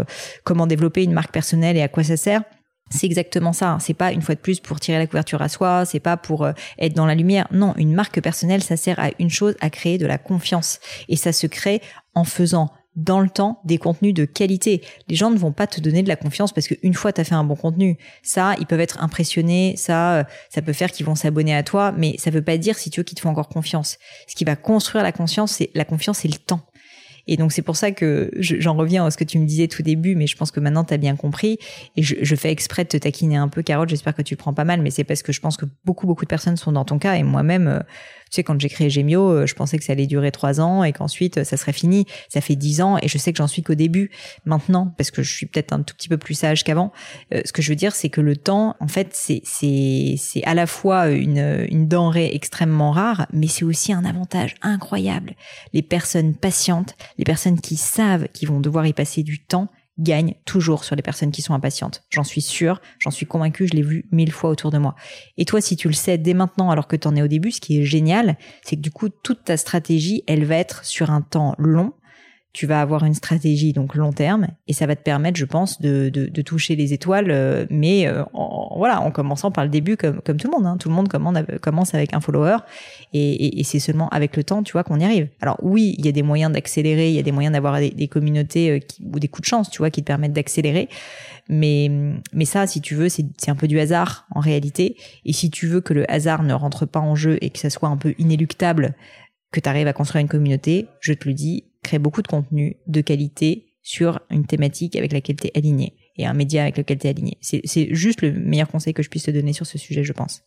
comment 0.43 0.67
développer 0.67 1.03
une 1.03 1.13
marque 1.13 1.31
personnelle 1.31 1.77
et 1.77 1.81
à 1.81 1.87
quoi 1.87 2.03
ça 2.03 2.17
sert. 2.17 2.43
C'est 2.89 3.07
exactement 3.07 3.53
ça. 3.53 3.77
C'est 3.79 3.95
pas 3.95 4.11
une 4.11 4.21
fois 4.21 4.35
de 4.35 4.39
plus 4.39 4.59
pour 4.59 4.79
tirer 4.79 4.99
la 4.99 5.07
couverture 5.07 5.41
à 5.41 5.49
soi, 5.49 5.85
c'est 5.85 5.99
pas 5.99 6.17
pour 6.17 6.47
être 6.77 6.93
dans 6.93 7.05
la 7.05 7.15
lumière. 7.15 7.47
Non, 7.51 7.73
une 7.77 7.93
marque 7.93 8.21
personnelle, 8.21 8.61
ça 8.61 8.77
sert 8.77 8.99
à 8.99 9.09
une 9.19 9.31
chose, 9.31 9.55
à 9.61 9.69
créer 9.69 9.97
de 9.97 10.05
la 10.05 10.17
confiance. 10.17 10.79
Et 11.09 11.15
ça 11.15 11.31
se 11.31 11.47
crée 11.47 11.81
en 12.13 12.23
faisant 12.23 12.69
dans 12.95 13.19
le 13.19 13.29
temps 13.29 13.59
des 13.65 13.77
contenus 13.77 14.13
de 14.13 14.25
qualité. 14.25 14.81
Les 15.07 15.15
gens 15.15 15.31
ne 15.31 15.37
vont 15.37 15.51
pas 15.51 15.67
te 15.67 15.81
donner 15.81 16.03
de 16.03 16.07
la 16.07 16.15
confiance 16.15 16.53
parce 16.53 16.67
qu'une 16.67 16.93
fois 16.93 17.11
tu 17.11 17.21
as 17.21 17.23
fait 17.23 17.35
un 17.35 17.43
bon 17.43 17.55
contenu, 17.55 17.97
ça, 18.21 18.55
ils 18.59 18.65
peuvent 18.65 18.79
être 18.79 19.01
impressionnés, 19.01 19.75
ça, 19.77 20.19
euh, 20.19 20.23
ça 20.49 20.61
peut 20.61 20.73
faire 20.73 20.91
qu'ils 20.91 21.05
vont 21.05 21.15
s'abonner 21.15 21.55
à 21.55 21.63
toi, 21.63 21.91
mais 21.97 22.15
ça 22.17 22.29
veut 22.29 22.41
pas 22.41 22.57
dire, 22.57 22.77
si 22.77 22.89
tu 22.89 22.99
veux, 22.99 23.03
qu'ils 23.03 23.15
te 23.15 23.21
font 23.21 23.29
encore 23.29 23.49
confiance. 23.49 23.97
Ce 24.27 24.35
qui 24.35 24.43
va 24.43 24.55
construire 24.55 25.03
la 25.03 25.11
confiance, 25.11 25.53
c'est 25.53 25.69
la 25.73 25.85
confiance, 25.85 26.19
c'est 26.19 26.27
le 26.27 26.37
temps. 26.37 26.61
Et 27.25 27.37
donc 27.37 27.53
c'est 27.53 27.61
pour 27.61 27.77
ça 27.77 27.91
que 27.91 28.29
j'en 28.35 28.75
reviens 28.75 29.05
à 29.05 29.11
ce 29.11 29.17
que 29.17 29.23
tu 29.23 29.39
me 29.39 29.45
disais 29.45 29.67
tout 29.67 29.81
début, 29.81 30.15
mais 30.15 30.27
je 30.27 30.35
pense 30.35 30.51
que 30.51 30.59
maintenant 30.59 30.83
tu 30.83 30.93
as 30.93 30.97
bien 30.97 31.15
compris. 31.15 31.57
Et 31.95 32.03
je, 32.03 32.15
je, 32.21 32.35
fais 32.35 32.51
exprès 32.51 32.83
de 32.83 32.89
te 32.89 32.97
taquiner 32.97 33.37
un 33.37 33.47
peu, 33.47 33.63
Carole. 33.63 33.87
J'espère 33.87 34.13
que 34.13 34.21
tu 34.21 34.33
le 34.33 34.37
prends 34.37 34.53
pas 34.53 34.65
mal, 34.65 34.81
mais 34.81 34.89
c'est 34.89 35.05
parce 35.05 35.23
que 35.23 35.31
je 35.31 35.39
pense 35.39 35.55
que 35.55 35.65
beaucoup 35.85 36.05
beaucoup 36.05 36.25
de 36.25 36.29
personnes 36.29 36.57
sont 36.57 36.73
dans 36.73 36.83
ton 36.83 36.99
cas 36.99 37.15
et 37.15 37.23
moi-même. 37.23 37.81
Euh, 38.33 38.37
tu 38.37 38.37
sais, 38.37 38.43
quand 38.43 38.59
j'ai 38.59 38.69
créé 38.69 38.89
Gemio, 38.89 39.29
euh, 39.29 39.45
je 39.45 39.53
pensais 39.53 39.77
que 39.77 39.83
ça 39.83 39.93
allait 39.93 40.07
durer 40.07 40.31
trois 40.31 40.59
ans 40.59 40.83
et 40.83 40.91
qu'ensuite 40.91 41.37
euh, 41.37 41.43
ça 41.43 41.57
serait 41.57 41.73
fini. 41.73 42.05
Ça 42.29 42.41
fait 42.41 42.55
dix 42.55 42.81
ans 42.81 42.97
et 43.01 43.07
je 43.07 43.17
sais 43.17 43.31
que 43.31 43.37
j'en 43.37 43.47
suis 43.47 43.61
qu'au 43.61 43.75
début 43.75 44.11
maintenant 44.45 44.93
parce 44.97 45.11
que 45.11 45.23
je 45.23 45.31
suis 45.31 45.45
peut-être 45.45 45.73
un 45.73 45.81
tout 45.81 45.95
petit 45.95 46.09
peu 46.09 46.17
plus 46.17 46.33
sage 46.33 46.63
qu'avant. 46.63 46.91
ce 47.31 47.51
que 47.51 47.61
je 47.61 47.69
veux 47.69 47.75
dire, 47.75 47.93
c'est 47.93 48.09
que 48.09 48.21
le 48.21 48.35
temps, 48.35 48.75
en 48.79 48.87
fait, 48.87 49.09
c'est 49.13 49.41
c'est 49.43 50.15
c'est 50.17 50.43
à 50.43 50.53
la 50.53 50.67
fois 50.67 51.09
une 51.09 51.65
une 51.69 51.87
denrée 51.87 52.31
extrêmement 52.33 52.91
rare, 52.91 53.27
mais 53.31 53.47
c'est 53.47 53.65
aussi 53.65 53.93
un 53.93 54.05
avantage 54.05 54.55
incroyable. 54.61 55.35
Les 55.73 55.81
personnes 55.81 56.35
patientes, 56.35 56.95
les 57.17 57.25
personnes 57.25 57.59
qui 57.59 57.75
savent 57.75 58.27
qu'ils 58.33 58.49
vont 58.49 58.59
devoir 58.59 58.85
y 58.87 58.93
passer 58.93 59.23
du 59.23 59.39
temps 59.39 59.69
gagnent 59.99 60.35
toujours 60.45 60.83
sur 60.83 60.95
les 60.95 61.01
personnes 61.01 61.31
qui 61.31 61.41
sont 61.41 61.53
impatientes. 61.53 62.03
J'en 62.09 62.23
suis 62.23 62.41
sûre, 62.41 62.81
j'en 62.99 63.11
suis 63.11 63.25
convaincue, 63.25 63.67
je 63.67 63.73
l'ai 63.73 63.83
vu 63.83 64.05
mille 64.11 64.31
fois 64.31 64.49
autour 64.49 64.71
de 64.71 64.77
moi. 64.77 64.95
Et 65.37 65.45
toi, 65.45 65.61
si 65.61 65.75
tu 65.75 65.87
le 65.87 65.93
sais 65.93 66.17
dès 66.17 66.33
maintenant 66.33 66.71
alors 66.71 66.87
que 66.87 66.95
tu 66.95 67.07
en 67.07 67.15
es 67.15 67.21
au 67.21 67.27
début, 67.27 67.51
ce 67.51 67.61
qui 67.61 67.79
est 67.79 67.85
génial, 67.85 68.37
c'est 68.63 68.75
que 68.75 68.81
du 68.81 68.91
coup, 68.91 69.09
toute 69.09 69.43
ta 69.43 69.57
stratégie, 69.57 70.23
elle 70.27 70.45
va 70.45 70.55
être 70.55 70.83
sur 70.85 71.11
un 71.11 71.21
temps 71.21 71.55
long 71.57 71.93
tu 72.53 72.67
vas 72.67 72.81
avoir 72.81 73.03
une 73.03 73.15
stratégie 73.15 73.73
donc 73.73 73.95
long 73.95 74.13
terme 74.13 74.47
et 74.67 74.73
ça 74.73 74.85
va 74.85 74.95
te 74.95 75.01
permettre, 75.01 75.39
je 75.39 75.45
pense, 75.45 75.81
de, 75.81 76.09
de, 76.09 76.27
de 76.27 76.41
toucher 76.43 76.75
les 76.75 76.93
étoiles, 76.93 77.31
euh, 77.31 77.65
mais 77.71 78.07
euh, 78.07 78.23
en, 78.33 78.77
voilà, 78.77 79.01
en 79.01 79.09
commençant 79.09 79.49
par 79.49 79.63
le 79.63 79.71
début 79.71 79.97
comme, 79.97 80.21
comme 80.21 80.37
tout 80.37 80.47
le 80.47 80.57
monde. 80.57 80.67
Hein. 80.67 80.77
Tout 80.77 80.87
le 80.87 80.93
monde 80.93 81.09
commence 81.09 81.95
avec 81.95 82.13
un 82.13 82.21
follower 82.21 82.57
et, 83.11 83.59
et, 83.59 83.63
c'est 83.63 83.79
seulement 83.79 84.07
avec 84.09 84.37
le 84.37 84.43
temps, 84.43 84.61
tu 84.61 84.73
vois, 84.73 84.83
qu'on 84.83 84.99
y 84.99 85.03
arrive. 85.03 85.29
Alors 85.41 85.57
oui, 85.63 85.95
il 85.97 86.05
y 86.05 86.09
a 86.09 86.11
des 86.11 86.21
moyens 86.21 86.51
d'accélérer, 86.51 87.09
il 87.09 87.15
y 87.15 87.19
a 87.19 87.23
des 87.23 87.31
moyens 87.31 87.53
d'avoir 87.53 87.79
des, 87.79 87.89
des, 87.89 88.07
communautés 88.07 88.69
euh, 88.69 88.79
ou 89.11 89.19
des 89.19 89.27
coups 89.27 89.47
de 89.47 89.49
chance, 89.49 89.71
tu 89.71 89.79
vois, 89.79 89.89
qui 89.89 90.01
te 90.01 90.07
permettent 90.07 90.33
d'accélérer. 90.33 90.89
Mais, 91.49 91.89
mais 92.33 92.45
ça, 92.45 92.67
si 92.67 92.81
tu 92.81 92.93
veux, 92.93 93.09
c'est 93.09 93.25
un 93.47 93.55
peu 93.55 93.67
du 93.67 93.79
hasard 93.79 94.27
en 94.29 94.39
réalité. 94.39 94.95
Et 95.25 95.33
si 95.33 95.49
tu 95.49 95.67
veux 95.67 95.81
que 95.81 95.93
le 95.93 96.09
hasard 96.09 96.43
ne 96.43 96.53
rentre 96.53 96.85
pas 96.85 96.99
en 96.99 97.15
jeu 97.15 97.37
et 97.41 97.49
que 97.49 97.59
ça 97.59 97.71
soit 97.71 97.89
un 97.89 97.97
peu 97.97 98.13
inéluctable, 98.19 98.93
que 99.51 99.59
tu 99.59 99.67
arrives 99.67 99.87
à 99.87 99.93
construire 99.93 100.21
une 100.21 100.29
communauté, 100.29 100.87
je 100.99 101.13
te 101.13 101.27
le 101.27 101.33
dis, 101.33 101.65
crée 101.83 101.99
beaucoup 101.99 102.21
de 102.21 102.27
contenu 102.27 102.77
de 102.87 103.01
qualité 103.01 103.67
sur 103.81 104.19
une 104.29 104.45
thématique 104.45 104.95
avec 104.95 105.11
laquelle 105.11 105.35
tu 105.35 105.47
es 105.47 105.57
aligné 105.57 105.95
et 106.15 106.25
un 106.25 106.33
média 106.33 106.63
avec 106.63 106.77
lequel 106.77 106.97
tu 106.97 107.07
es 107.07 107.09
aligné. 107.09 107.37
C'est 107.41 107.93
juste 107.93 108.21
le 108.21 108.31
meilleur 108.31 108.69
conseil 108.69 108.93
que 108.93 109.03
je 109.03 109.09
puisse 109.09 109.23
te 109.23 109.31
donner 109.31 109.53
sur 109.53 109.65
ce 109.65 109.77
sujet, 109.77 110.03
je 110.03 110.13
pense. 110.13 110.43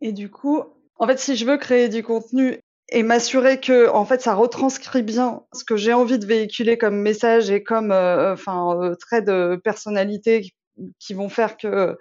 Et 0.00 0.12
du 0.12 0.30
coup, 0.30 0.62
en 0.98 1.06
fait, 1.06 1.18
si 1.18 1.36
je 1.36 1.44
veux 1.44 1.56
créer 1.56 1.88
du 1.88 2.02
contenu 2.02 2.60
et 2.90 3.02
m'assurer 3.02 3.60
que 3.60 3.88
en 3.88 4.04
fait 4.04 4.20
ça 4.22 4.34
retranscrit 4.34 5.02
bien 5.02 5.42
ce 5.52 5.64
que 5.64 5.76
j'ai 5.76 5.92
envie 5.92 6.18
de 6.18 6.26
véhiculer 6.26 6.78
comme 6.78 7.00
message 7.00 7.50
et 7.50 7.62
comme 7.62 7.90
euh, 7.90 8.32
enfin 8.32 8.78
euh, 8.80 8.94
trait 8.94 9.22
de 9.22 9.60
personnalité 9.62 10.52
qui 11.00 11.14
vont 11.14 11.28
faire 11.28 11.56
que 11.56 11.98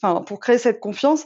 enfin 0.00 0.22
pour 0.22 0.38
créer 0.38 0.58
cette 0.58 0.78
confiance 0.78 1.24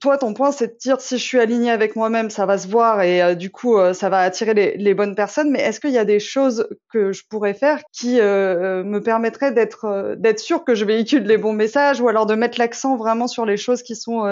toi, 0.00 0.18
ton 0.18 0.34
point, 0.34 0.50
c'est 0.50 0.66
de 0.66 0.76
dire 0.78 1.00
si 1.00 1.16
je 1.16 1.22
suis 1.22 1.38
aligné 1.38 1.70
avec 1.70 1.94
moi-même, 1.94 2.28
ça 2.28 2.44
va 2.44 2.58
se 2.58 2.66
voir 2.66 3.02
et 3.02 3.22
euh, 3.22 3.34
du 3.34 3.50
coup, 3.50 3.78
euh, 3.78 3.92
ça 3.92 4.08
va 4.08 4.18
attirer 4.18 4.76
les, 4.76 4.94
bonnes 4.94 5.14
personnes. 5.14 5.50
Mais 5.50 5.60
est-ce 5.60 5.78
qu'il 5.78 5.92
y 5.92 5.98
a 5.98 6.04
des 6.04 6.18
choses 6.18 6.68
que 6.92 7.12
je 7.12 7.22
pourrais 7.28 7.54
faire 7.54 7.80
qui 7.92 8.20
euh, 8.20 8.82
me 8.82 9.00
permettraient 9.00 9.52
d'être 9.52 10.16
d'être 10.18 10.40
sûr 10.40 10.64
que 10.64 10.74
je 10.74 10.84
véhicule 10.84 11.22
les 11.22 11.38
bons 11.38 11.52
messages 11.52 12.00
ou 12.00 12.08
alors 12.08 12.26
de 12.26 12.34
mettre 12.34 12.58
l'accent 12.58 12.96
vraiment 12.96 13.28
sur 13.28 13.46
les 13.46 13.56
choses 13.56 13.82
qui 13.82 13.94
sont 13.94 14.22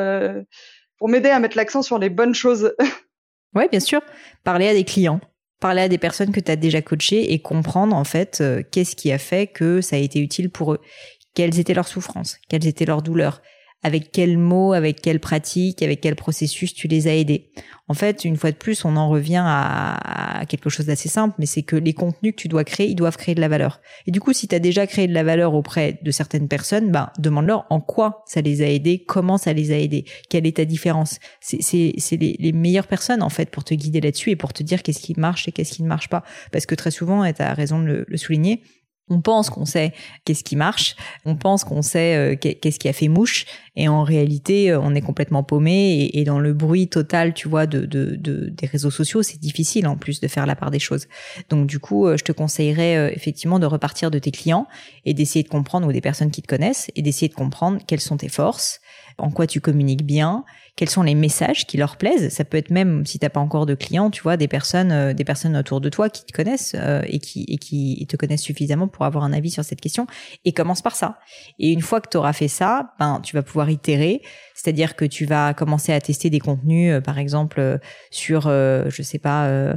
pour 0.99 1.09
m'aider 1.09 1.29
à 1.29 1.39
mettre 1.39 1.57
l'accent 1.57 1.83
sur 1.83 1.99
les 1.99 2.11
bonnes 2.11 2.35
choses? 2.35 2.75
Oui, 3.57 3.69
bien 3.71 3.79
sûr. 3.79 4.01
Parler 4.43 4.67
à 4.67 4.73
des 4.73 4.83
clients. 4.83 5.21
Parler 5.61 5.83
à 5.83 5.89
des 5.89 5.97
personnes 5.97 6.33
que 6.33 6.41
tu 6.41 6.51
as 6.51 6.57
déjà 6.57 6.83
coachées 6.83 7.33
et 7.33 7.39
comprendre 7.41 7.95
en 7.95 8.03
fait 8.03 8.43
qu'est-ce 8.73 8.97
qui 8.97 9.13
a 9.13 9.19
fait 9.19 9.47
que 9.47 9.81
ça 9.81 9.95
a 9.95 10.01
été 10.01 10.19
utile 10.19 10.51
pour 10.51 10.73
eux, 10.73 10.81
quelles 11.35 11.61
étaient 11.61 11.73
leurs 11.73 11.87
souffrances, 11.87 12.39
quelles 12.49 12.67
étaient 12.67 12.85
leurs 12.85 13.01
douleurs, 13.01 13.43
avec 13.85 14.11
quels 14.11 14.39
mots, 14.39 14.73
avec 14.73 15.03
quelles 15.03 15.21
pratiques, 15.21 15.83
avec 15.83 16.01
quel 16.01 16.17
processus 16.17 16.75
tu 16.75 16.89
les 16.89 17.07
as 17.07 17.15
aidés. 17.15 17.51
En 17.87 17.93
fait, 17.93 18.25
une 18.25 18.37
fois 18.37 18.51
de 18.51 18.57
plus, 18.57 18.87
on 18.87 18.97
en 18.97 19.11
revient 19.11 19.43
à, 19.45 20.43
quelque 20.49 20.71
chose 20.71 20.87
d'assez 20.87 21.11
simple, 21.11 21.35
mais 21.39 21.45
c'est 21.45 21.63
que 21.63 21.77
les 21.77 21.93
contenus 21.93 22.33
que 22.35 22.41
tu 22.41 22.49
dois 22.49 22.65
créer, 22.65 22.89
ils 22.89 22.95
doivent 22.95 23.19
créer 23.19 23.35
de 23.35 23.43
la 23.43 23.49
valeur. 23.49 23.83
Et 24.07 24.11
du 24.11 24.21
coup, 24.21 24.33
si 24.33 24.49
tu 24.49 24.55
as 24.55 24.59
déjà 24.59 24.87
créé 24.87 25.07
de 25.07 25.13
la 25.13 25.23
valeur 25.23 25.53
auprès 25.53 26.01
de 26.03 26.11
certaines 26.11 26.49
personnes, 26.49 26.91
ben, 26.91 27.11
demande-leur 27.19 27.67
en 27.69 27.81
quoi 27.81 28.25
ça 28.27 28.41
les 28.41 28.63
a 28.63 28.69
aidés, 28.71 29.05
comment 29.07 29.37
ça 29.37 29.53
les 29.53 29.71
a 29.71 29.79
aidés, 29.79 30.07
quelle 30.31 30.47
est 30.47 30.57
ta 30.57 30.65
différence. 30.65 31.19
C'est 31.41 31.93
les, 32.13 32.37
les 32.39 32.53
meilleures 32.53 32.87
personnes, 32.87 33.23
en 33.23 33.29
fait, 33.29 33.51
pour 33.51 33.65
te 33.65 33.75
guider 33.75 34.01
là-dessus 34.01 34.31
et 34.31 34.37
pour 34.37 34.55
te 34.55 34.63
dire 34.63 34.83
qu'est-ce 34.83 35.03
qui 35.03 35.15
marche 35.21 35.47
et 35.47 35.53
qu'est-ce 35.53 35.75
qui 35.75 35.83
ne 35.83 35.89
marche 35.89 36.09
pas. 36.09 36.25
Parce 36.53 36.65
que 36.65 36.75
très 36.75 36.91
souvent, 36.91 37.23
et 37.23 37.35
tu 37.35 37.43
as 37.43 37.53
raison 37.53 37.83
de 37.83 38.07
le 38.09 38.17
souligner, 38.17 38.63
on 39.09 39.21
pense 39.21 39.51
qu'on 39.51 39.67
sait 39.67 39.93
qu'est-ce 40.25 40.45
qui 40.45 40.57
marche, 40.57 40.97
on 41.25 41.37
pense 41.37 41.65
qu'on 41.65 41.83
sait 41.83 42.17
euh, 42.17 42.37
qu'est-ce 42.37 42.79
qui 42.79 42.89
a 42.89 42.93
fait 42.93 43.09
mouche, 43.09 43.45
et 43.77 43.89
en 43.89 44.03
réalité, 44.03 44.71
euh, 44.71 44.81
on 44.81 44.95
est 44.95 45.03
complètement 45.03 45.43
paumé. 45.43 46.11
Et, 46.13 46.25
dans 46.25 46.39
le 46.39 46.55
bruit 46.55 46.89
total, 46.89 47.35
tu 47.35 47.49
vois, 47.49 47.67
de, 47.67 47.85
des 47.85 48.67
réseaux 48.67 48.91
sociaux, 48.91 49.23
c'est 49.23 49.39
difficile 49.39 49.87
en 49.87 49.97
plus 49.97 50.21
de 50.21 50.29
faire 50.29 50.47
la 50.47 50.57
part 50.57 50.71
des 50.71 50.79
choses. 50.79 51.07
Donc 51.51 51.67
du 51.67 51.79
coup, 51.79 52.07
euh, 52.07 52.17
je 52.17 52.25
te 52.25 52.33
conseillerais 52.33 53.13
effectivement 53.15 53.59
de 53.59 53.67
repartir 53.67 54.11
de 54.11 54.19
tes 54.19 54.31
clients 54.31 54.67
et 55.05 55.13
d'essayer 55.13 55.43
de 55.43 55.49
comprendre 55.49 55.87
ou 55.87 55.93
des 55.93 56.01
personnes 56.01 56.31
qui 56.31 56.41
te 56.41 56.47
connaissent 56.47 56.91
et 56.97 57.03
d'essayer 57.03 57.29
de 57.29 57.35
comprendre 57.35 57.81
quelles 57.87 58.01
sont 58.01 58.17
tes 58.17 58.29
forces, 58.29 58.81
en 59.19 59.31
quoi 59.31 59.47
tu 59.47 59.61
communiques 59.61 60.05
bien, 60.05 60.45
quels 60.77 60.91
sont 60.91 61.03
les 61.03 61.15
messages 61.15 61.67
qui 61.67 61.77
leur 61.77 61.97
plaisent. 61.97 62.33
Ça 62.33 62.45
peut 62.45 62.57
être 62.57 62.71
même 62.71 63.07
si 63.07 63.19
t'as 63.19 63.29
pas 63.29 63.41
encore 63.41 63.67
de 63.67 63.75
clients, 63.75 64.11
tu 64.11 64.23
vois, 64.23 64.37
des 64.37 64.49
personnes, 64.49 64.93
euh, 64.93 65.13
des 65.13 65.25
personnes 65.25 65.57
autour 65.57 65.81
de 65.81 65.89
toi 65.89 66.09
qui 66.09 66.25
te 66.25 66.33
connaissent 66.33 66.75
euh, 66.75 67.03
et 67.07 67.21
qui 67.21 67.45
et 67.49 67.59
qui 67.59 68.07
te 68.09 68.17
connaissent 68.17 68.43
suffisamment 68.43 68.89
pour 68.89 69.05
avoir 69.05 69.25
un 69.25 69.33
avis 69.33 69.51
sur 69.51 69.65
cette 69.65 69.81
question. 69.81 70.07
Et 70.45 70.53
commence 70.53 70.83
par 70.83 70.97
ça. 70.97 71.19
Et 71.59 71.71
une 71.73 71.83
fois 71.83 72.01
que 72.01 72.09
tu 72.09 72.17
auras 72.17 72.33
fait 72.33 72.49
ça, 72.49 72.95
ben 72.99 73.21
tu 73.23 73.37
vas 73.37 73.43
pouvoir 73.43 73.71
itérer. 73.71 74.23
C'est-à-dire 74.55 74.97
que 74.97 75.05
tu 75.05 75.27
vas 75.27 75.55
commencer 75.55 75.93
à 75.93 76.01
tester 76.01 76.31
des 76.31 76.41
contenus, 76.41 76.93
euh, 76.93 77.01
par 77.01 77.19
exemple 77.19 77.79
sur, 78.11 78.43
je 78.43 79.03
sais 79.03 79.19
pas 79.19 79.77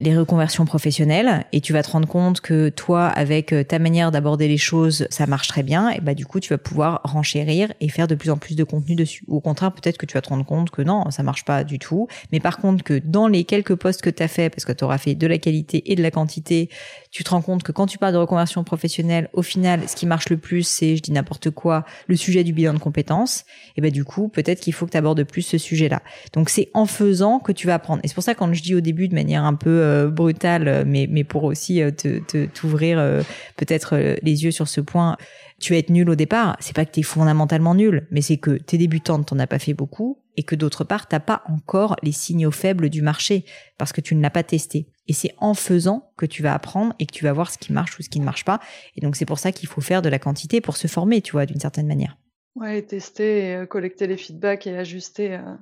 les 0.00 0.16
reconversions 0.16 0.64
professionnelles 0.64 1.44
et 1.52 1.60
tu 1.60 1.72
vas 1.72 1.82
te 1.82 1.90
rendre 1.90 2.08
compte 2.08 2.40
que 2.40 2.68
toi, 2.68 3.06
avec 3.06 3.52
euh, 3.52 3.64
ta 3.64 3.78
manière 3.78 4.10
d'aborder 4.10 4.48
les 4.48 4.58
choses, 4.58 5.06
ça 5.10 5.26
marche 5.26 5.48
très 5.48 5.62
bien, 5.62 5.90
et 5.90 6.00
bah 6.00 6.14
du 6.14 6.26
coup, 6.26 6.40
tu 6.40 6.50
vas 6.50 6.58
pouvoir 6.58 7.00
renchérir 7.04 7.72
et 7.80 7.88
faire 7.88 8.08
de 8.08 8.14
plus 8.14 8.30
en 8.30 8.36
plus 8.36 8.56
de 8.56 8.64
contenu 8.64 8.94
dessus. 8.94 9.24
Au 9.28 9.40
contraire, 9.40 9.72
peut-être 9.72 9.98
que 9.98 10.06
tu 10.06 10.14
vas 10.14 10.22
te 10.22 10.28
rendre 10.28 10.44
compte 10.44 10.70
que 10.70 10.82
non, 10.82 11.10
ça 11.10 11.22
marche 11.22 11.44
pas 11.44 11.64
du 11.64 11.78
tout, 11.78 12.08
mais 12.32 12.40
par 12.40 12.58
contre 12.58 12.82
que 12.82 13.00
dans 13.04 13.28
les 13.28 13.44
quelques 13.44 13.74
posts 13.74 14.02
que 14.02 14.10
tu 14.10 14.22
as 14.22 14.28
fait, 14.28 14.50
parce 14.50 14.64
que 14.64 14.72
tu 14.72 14.84
auras 14.84 14.98
fait 14.98 15.14
de 15.14 15.26
la 15.26 15.38
qualité 15.38 15.90
et 15.90 15.94
de 15.94 16.02
la 16.02 16.10
quantité, 16.10 16.68
tu 17.14 17.22
te 17.22 17.30
rends 17.30 17.42
compte 17.42 17.62
que 17.62 17.70
quand 17.70 17.86
tu 17.86 17.96
parles 17.96 18.12
de 18.12 18.18
reconversion 18.18 18.64
professionnelle, 18.64 19.30
au 19.34 19.42
final, 19.42 19.88
ce 19.88 19.94
qui 19.94 20.04
marche 20.04 20.30
le 20.30 20.36
plus, 20.36 20.66
c'est, 20.66 20.96
je 20.96 21.00
dis 21.00 21.12
n'importe 21.12 21.48
quoi, 21.50 21.84
le 22.08 22.16
sujet 22.16 22.42
du 22.42 22.52
bilan 22.52 22.74
de 22.74 22.80
compétences. 22.80 23.44
Et 23.76 23.80
ben 23.80 23.92
du 23.92 24.04
coup, 24.04 24.26
peut-être 24.26 24.58
qu'il 24.58 24.72
faut 24.72 24.84
que 24.84 24.90
tu 24.90 24.96
abordes 24.96 25.22
plus 25.22 25.42
ce 25.42 25.56
sujet-là. 25.56 26.02
Donc 26.32 26.50
c'est 26.50 26.70
en 26.74 26.86
faisant 26.86 27.38
que 27.38 27.52
tu 27.52 27.68
vas 27.68 27.74
apprendre. 27.74 28.00
Et 28.02 28.08
c'est 28.08 28.14
pour 28.14 28.24
ça 28.24 28.34
quand 28.34 28.52
je 28.52 28.60
dis 28.60 28.74
au 28.74 28.80
début 28.80 29.06
de 29.06 29.14
manière 29.14 29.44
un 29.44 29.54
peu 29.54 29.70
euh, 29.70 30.10
brutale, 30.10 30.84
mais 30.88 31.06
mais 31.08 31.22
pour 31.22 31.44
aussi 31.44 31.80
euh, 31.82 31.92
te 31.92 32.46
t'ouvrir 32.46 32.98
euh, 32.98 33.22
peut-être 33.56 33.96
les 34.20 34.42
yeux 34.42 34.50
sur 34.50 34.66
ce 34.66 34.80
point, 34.80 35.16
tu 35.60 35.72
vas 35.72 35.78
être 35.78 35.90
nul 35.90 36.10
au 36.10 36.16
départ. 36.16 36.56
C'est 36.58 36.74
pas 36.74 36.84
que 36.84 36.90
tu 36.90 37.00
es 37.00 37.04
fondamentalement 37.04 37.76
nul, 37.76 38.08
mais 38.10 38.22
c'est 38.22 38.38
que 38.38 38.56
t'es 38.56 38.76
débutante, 38.76 39.26
t'en 39.26 39.38
as 39.38 39.46
pas 39.46 39.60
fait 39.60 39.74
beaucoup, 39.74 40.18
et 40.36 40.42
que 40.42 40.56
d'autre 40.56 40.82
part, 40.82 41.06
t'as 41.06 41.20
pas 41.20 41.44
encore 41.46 41.94
les 42.02 42.10
signaux 42.10 42.50
faibles 42.50 42.90
du 42.90 43.02
marché 43.02 43.44
parce 43.78 43.92
que 43.92 44.00
tu 44.00 44.16
ne 44.16 44.20
l'as 44.20 44.30
pas 44.30 44.42
testé. 44.42 44.88
Et 45.06 45.12
c'est 45.12 45.34
en 45.38 45.54
faisant 45.54 46.10
que 46.16 46.26
tu 46.26 46.42
vas 46.42 46.54
apprendre 46.54 46.94
et 46.98 47.06
que 47.06 47.12
tu 47.12 47.24
vas 47.24 47.32
voir 47.32 47.50
ce 47.50 47.58
qui 47.58 47.72
marche 47.72 47.98
ou 47.98 48.02
ce 48.02 48.08
qui 48.08 48.20
ne 48.20 48.24
marche 48.24 48.44
pas. 48.44 48.60
Et 48.96 49.00
donc 49.00 49.16
c'est 49.16 49.26
pour 49.26 49.38
ça 49.38 49.52
qu'il 49.52 49.68
faut 49.68 49.80
faire 49.80 50.02
de 50.02 50.08
la 50.08 50.18
quantité 50.18 50.60
pour 50.60 50.76
se 50.76 50.86
former, 50.86 51.20
tu 51.20 51.32
vois, 51.32 51.46
d'une 51.46 51.60
certaine 51.60 51.86
manière. 51.86 52.16
Ouais, 52.56 52.82
tester, 52.82 53.48
et, 53.48 53.56
euh, 53.56 53.66
collecter 53.66 54.06
les 54.06 54.16
feedbacks 54.16 54.66
et 54.66 54.76
ajuster, 54.76 55.34
euh, 55.34 55.56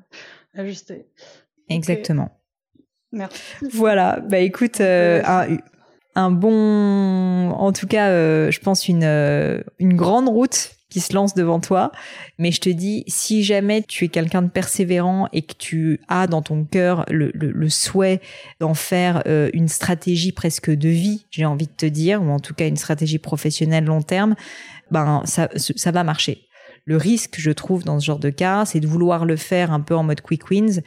ajuster. 0.55 1.07
Exactement. 1.69 2.39
Merci. 3.13 3.41
Voilà. 3.73 4.21
Bah 4.21 4.39
écoute, 4.39 4.81
euh, 4.81 5.23
un, 6.15 6.31
bon, 6.31 7.51
en 7.51 7.73
tout 7.73 7.87
cas, 7.87 8.11
je 8.51 8.59
pense 8.61 8.89
une 8.89 9.05
une 9.79 9.97
grande 9.97 10.29
route 10.29 10.71
qui 10.93 11.01
se 11.01 11.15
lance 11.15 11.35
devant 11.35 11.61
toi. 11.61 11.91
Mais 12.39 12.53
je 12.53 12.61
te 12.61 12.69
dis, 12.69 13.05
si 13.09 13.43
jamais 13.43 13.83
tu 13.83 14.05
es 14.05 14.09
quelqu'un 14.09 14.43
de 14.43 14.49
persévérant 14.49 15.29
et 15.33 15.43
que 15.43 15.55
tu 15.55 16.01
as 16.09 16.27
dans 16.27 16.43
ton 16.43 16.65
cœur 16.65 17.05
le, 17.11 17.31
le, 17.35 17.69
souhait 17.69 18.21
d'en 18.61 18.75
faire 18.75 19.23
euh, 19.27 19.51
une 19.53 19.69
stratégie 19.69 20.33
presque 20.33 20.71
de 20.71 20.89
vie, 20.89 21.27
j'ai 21.31 21.45
envie 21.45 21.67
de 21.67 21.73
te 21.73 21.87
dire, 21.87 22.23
ou 22.23 22.31
en 22.31 22.39
tout 22.39 22.55
cas 22.55 22.69
une 22.69 22.77
stratégie 22.77 23.19
professionnelle 23.19 23.85
long 23.85 24.03
terme, 24.03 24.35
ben 24.91 25.23
ça, 25.25 25.49
ça 25.57 25.91
va 25.91 26.05
marcher. 26.05 26.47
Le 26.85 26.97
risque, 26.97 27.37
je 27.39 27.51
trouve, 27.51 27.85
dans 27.85 28.01
ce 28.01 28.07
genre 28.07 28.19
de 28.19 28.31
cas, 28.31 28.65
c'est 28.65 28.81
de 28.81 28.89
vouloir 28.89 29.25
le 29.25 29.37
faire 29.37 29.73
un 29.73 29.81
peu 29.81 29.95
en 29.95 30.03
mode 30.03 30.21
quick 30.21 30.51
wins 30.51 30.81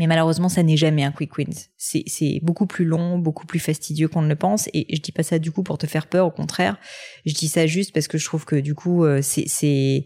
Mais 0.00 0.06
malheureusement, 0.06 0.48
ça 0.48 0.62
n'est 0.62 0.78
jamais 0.78 1.04
un 1.04 1.12
quick 1.12 1.36
win. 1.36 1.50
C'est 1.76 2.40
beaucoup 2.42 2.64
plus 2.64 2.86
long, 2.86 3.18
beaucoup 3.18 3.46
plus 3.46 3.58
fastidieux 3.58 4.08
qu'on 4.08 4.22
ne 4.22 4.30
le 4.30 4.34
pense. 4.34 4.66
Et 4.72 4.86
je 4.96 4.98
dis 4.98 5.12
pas 5.12 5.22
ça 5.22 5.38
du 5.38 5.52
coup 5.52 5.62
pour 5.62 5.76
te 5.76 5.86
faire 5.86 6.06
peur, 6.06 6.26
au 6.26 6.30
contraire. 6.30 6.78
Je 7.26 7.34
dis 7.34 7.48
ça 7.48 7.66
juste 7.66 7.92
parce 7.92 8.08
que 8.08 8.16
je 8.16 8.24
trouve 8.24 8.46
que 8.46 8.56
du 8.56 8.74
coup, 8.74 9.04
euh, 9.04 9.20
c'est 9.20 10.04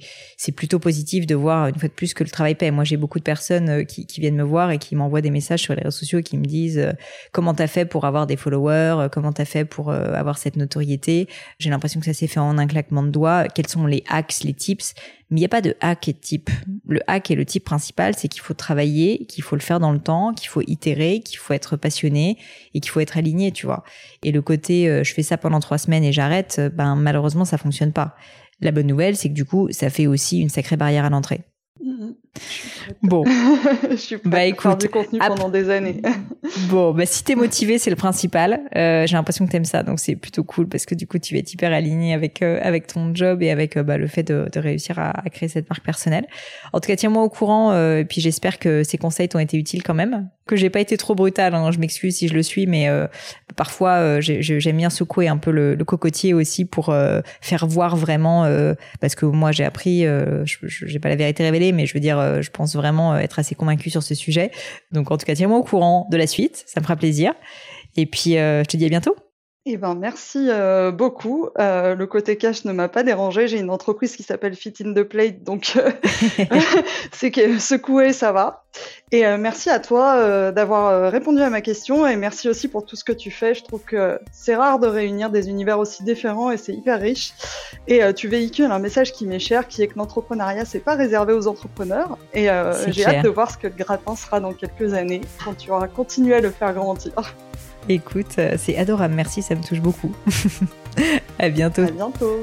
plutôt 0.56 0.80
positif 0.80 1.26
de 1.26 1.36
voir 1.36 1.68
une 1.68 1.76
fois 1.76 1.88
de 1.88 1.94
plus 1.94 2.12
que 2.12 2.24
le 2.24 2.30
travail 2.30 2.56
paie. 2.56 2.72
Moi, 2.72 2.82
j'ai 2.82 2.96
beaucoup 2.96 3.20
de 3.20 3.24
personnes 3.24 3.68
euh, 3.68 3.84
qui, 3.84 4.04
qui, 4.04 4.20
viennent 4.20 4.34
me 4.34 4.42
voir 4.42 4.72
et 4.72 4.78
qui 4.78 4.96
m'envoient 4.96 5.20
des 5.20 5.30
messages 5.30 5.60
sur 5.60 5.76
les 5.76 5.82
réseaux 5.82 5.96
sociaux 5.96 6.22
qui 6.22 6.38
me 6.38 6.44
disent 6.44 6.78
euh, 6.78 6.92
comment 7.30 7.54
t'as 7.54 7.68
fait 7.68 7.84
pour 7.84 8.04
avoir 8.04 8.26
des 8.26 8.36
followers, 8.36 9.06
comment 9.12 9.32
t'as 9.32 9.44
fait 9.44 9.64
pour 9.64 9.92
avoir 9.92 10.38
cette 10.38 10.56
notoriété? 10.56 11.28
J'ai 11.60 11.70
l'impression 11.70 12.00
que 12.00 12.06
ça 12.06 12.14
s'est 12.14 12.26
fait 12.26 12.40
en 12.40 12.58
un 12.58 12.66
claquement 12.66 13.04
de 13.04 13.10
doigts. 13.10 13.46
Quels 13.46 13.68
sont 13.68 13.86
les 13.86 14.02
hacks, 14.08 14.42
les 14.42 14.54
tips? 14.54 14.96
Mais 15.30 15.38
il 15.38 15.40
n'y 15.40 15.46
a 15.46 15.48
pas 15.48 15.60
de 15.60 15.74
hack 15.80 16.08
et 16.08 16.12
de 16.12 16.18
type. 16.18 16.50
Le 16.86 17.00
hack 17.06 17.30
et 17.30 17.34
le 17.34 17.44
type 17.44 17.64
principal, 17.64 18.14
c'est 18.16 18.28
qu'il 18.28 18.42
faut 18.42 18.54
travailler, 18.54 19.26
qu'il 19.26 19.42
faut 19.42 19.56
le 19.56 19.62
faire 19.62 19.80
dans 19.80 19.92
le 19.92 19.98
temps, 19.98 20.34
qu'il 20.34 20.48
faut 20.48 20.62
itérer, 20.66 21.20
qu'il 21.20 21.38
faut 21.38 21.54
être 21.54 21.76
passionné 21.76 22.38
et 22.74 22.80
qu'il 22.80 22.90
faut 22.90 23.00
être 23.00 23.16
aligné, 23.16 23.52
tu 23.52 23.66
vois. 23.66 23.84
Et 24.22 24.32
le 24.32 24.42
côté 24.42 24.88
euh, 24.88 25.02
je 25.02 25.12
fais 25.14 25.22
ça 25.22 25.38
pendant 25.38 25.60
trois 25.60 25.78
semaines 25.78 26.04
et 26.04 26.12
j'arrête, 26.12 26.56
euh, 26.58 26.68
ben 26.68 26.96
malheureusement 26.96 27.44
ça 27.44 27.58
fonctionne 27.58 27.92
pas. 27.92 28.16
La 28.60 28.70
bonne 28.70 28.86
nouvelle, 28.86 29.16
c'est 29.16 29.28
que 29.28 29.34
du 29.34 29.44
coup, 29.44 29.68
ça 29.70 29.90
fait 29.90 30.06
aussi 30.06 30.40
une 30.40 30.48
sacrée 30.48 30.76
barrière 30.76 31.04
à 31.04 31.10
l'entrée. 31.10 31.40
Mm-hmm. 31.84 32.14
Bon, 33.02 33.24
je 33.90 33.96
suis 33.96 34.16
prête 34.16 34.32
bah 34.32 34.44
écoute, 34.44 34.62
faire 34.62 34.76
du 34.76 34.88
contenu 34.88 35.18
pendant 35.18 35.48
des 35.48 35.70
années. 35.70 36.00
bon, 36.68 36.92
bah 36.92 37.06
si 37.06 37.24
t'es 37.24 37.34
motivé, 37.34 37.78
c'est 37.78 37.90
le 37.90 37.96
principal. 37.96 38.60
Euh, 38.76 39.06
J'ai 39.06 39.16
l'impression 39.16 39.46
que 39.46 39.50
t'aimes 39.50 39.64
ça, 39.64 39.82
donc 39.82 40.00
c'est 40.00 40.16
plutôt 40.16 40.44
cool 40.44 40.68
parce 40.68 40.86
que 40.86 40.94
du 40.94 41.06
coup 41.06 41.18
tu 41.18 41.34
vas 41.34 41.40
être 41.40 41.52
hyper 41.52 41.72
aligné 41.72 42.14
avec 42.14 42.42
euh, 42.42 42.58
avec 42.62 42.86
ton 42.86 43.14
job 43.14 43.42
et 43.42 43.50
avec 43.50 43.76
euh, 43.76 43.82
bah, 43.82 43.98
le 43.98 44.06
fait 44.06 44.22
de, 44.22 44.48
de 44.52 44.60
réussir 44.60 44.98
à, 44.98 45.10
à, 45.10 45.30
créer 45.30 45.48
cette 45.48 45.68
marque 45.68 45.84
personnelle. 45.84 46.26
En 46.72 46.80
tout 46.80 46.86
cas, 46.86 46.96
tiens-moi 46.96 47.22
au 47.22 47.28
courant 47.28 47.72
euh, 47.72 47.98
et 47.98 48.04
puis 48.04 48.20
j'espère 48.20 48.58
que 48.58 48.82
ces 48.82 48.98
conseils 48.98 49.28
t'ont 49.28 49.38
été 49.38 49.56
utiles 49.56 49.82
quand 49.82 49.94
même. 49.94 50.28
Que 50.46 50.56
j'ai 50.56 50.68
pas 50.68 50.80
été 50.80 50.98
trop 50.98 51.14
brutale, 51.14 51.54
hein, 51.54 51.70
je 51.70 51.78
m'excuse 51.78 52.16
si 52.16 52.28
je 52.28 52.34
le 52.34 52.42
suis, 52.42 52.66
mais 52.66 52.86
parfois 53.56 54.20
j'aime 54.20 54.76
bien 54.76 54.90
secouer 54.90 55.26
un 55.26 55.38
peu 55.38 55.50
le, 55.50 55.74
le 55.74 55.84
cocotier 55.86 56.34
aussi 56.34 56.66
pour 56.66 56.94
faire 57.40 57.66
voir 57.66 57.96
vraiment 57.96 58.46
parce 59.00 59.14
que 59.14 59.24
moi 59.24 59.52
j'ai 59.52 59.64
appris, 59.64 60.04
j'ai 60.44 60.98
pas 60.98 61.08
la 61.08 61.16
vérité 61.16 61.44
révélée, 61.44 61.72
mais 61.72 61.86
je 61.86 61.94
veux 61.94 62.00
dire 62.00 62.18
euh, 62.18 62.42
je 62.42 62.50
pense 62.50 62.73
vraiment 62.76 63.14
euh, 63.14 63.18
être 63.18 63.38
assez 63.38 63.54
convaincue 63.54 63.90
sur 63.90 64.02
ce 64.02 64.14
sujet. 64.14 64.50
Donc 64.92 65.10
en 65.10 65.16
tout 65.16 65.26
cas, 65.26 65.34
tiens-moi 65.34 65.58
au 65.58 65.64
courant 65.64 66.08
de 66.10 66.16
la 66.16 66.26
suite, 66.26 66.64
ça 66.66 66.80
me 66.80 66.84
fera 66.84 66.96
plaisir. 66.96 67.34
Et 67.96 68.06
puis, 68.06 68.38
euh, 68.38 68.62
je 68.64 68.68
te 68.68 68.76
dis 68.76 68.84
à 68.86 68.88
bientôt. 68.88 69.16
Eh 69.66 69.78
ben 69.78 69.94
merci 69.94 70.48
euh, 70.50 70.90
beaucoup. 70.90 71.48
Euh, 71.58 71.94
le 71.94 72.06
côté 72.06 72.36
cash 72.36 72.66
ne 72.66 72.72
m'a 72.72 72.88
pas 72.88 73.02
dérangé. 73.02 73.48
J'ai 73.48 73.58
une 73.58 73.70
entreprise 73.70 74.14
qui 74.14 74.22
s'appelle 74.22 74.54
Fit 74.54 74.74
in 74.84 74.92
the 74.92 75.04
Plate, 75.04 75.42
donc 75.42 75.72
euh, 75.76 75.90
c'est 77.12 77.30
que 77.30 77.58
secoué, 77.58 78.12
ça 78.12 78.30
va. 78.32 78.64
Et 79.10 79.24
merci 79.38 79.70
à 79.70 79.78
toi 79.78 80.50
d'avoir 80.50 81.12
répondu 81.12 81.40
à 81.40 81.48
ma 81.48 81.60
question 81.60 82.04
et 82.08 82.16
merci 82.16 82.48
aussi 82.48 82.66
pour 82.66 82.84
tout 82.84 82.96
ce 82.96 83.04
que 83.04 83.12
tu 83.12 83.30
fais. 83.30 83.54
Je 83.54 83.62
trouve 83.62 83.82
que 83.82 84.18
c'est 84.32 84.56
rare 84.56 84.80
de 84.80 84.88
réunir 84.88 85.30
des 85.30 85.48
univers 85.48 85.78
aussi 85.78 86.02
différents 86.02 86.50
et 86.50 86.56
c'est 86.56 86.72
hyper 86.72 87.00
riche. 87.00 87.32
Et 87.86 88.00
tu 88.14 88.26
véhicules 88.26 88.64
un 88.64 88.80
message 88.80 89.12
qui 89.12 89.26
m'est 89.26 89.38
cher, 89.38 89.68
qui 89.68 89.82
est 89.82 89.86
que 89.86 89.96
l'entrepreneuriat 89.96 90.64
c'est 90.64 90.80
pas 90.80 90.96
réservé 90.96 91.32
aux 91.32 91.46
entrepreneurs. 91.46 92.18
Et 92.32 92.48
j'ai 92.88 93.06
hâte 93.06 93.22
de 93.22 93.28
voir 93.28 93.52
ce 93.52 93.58
que 93.58 93.68
le 93.68 93.74
gratin 93.74 94.16
sera 94.16 94.40
dans 94.40 94.52
quelques 94.52 94.92
années 94.92 95.20
quand 95.44 95.54
tu 95.54 95.70
auras 95.70 95.86
continué 95.86 96.34
à 96.34 96.40
le 96.40 96.50
faire 96.50 96.74
grandir. 96.74 97.12
Écoute, 97.88 98.36
euh, 98.38 98.56
c'est 98.58 98.76
adorable, 98.76 99.14
merci, 99.14 99.42
ça 99.42 99.54
me 99.54 99.62
touche 99.62 99.80
beaucoup. 99.80 100.14
à 101.38 101.48
bientôt. 101.50 101.82
À 101.82 101.90
bientôt. 101.90 102.42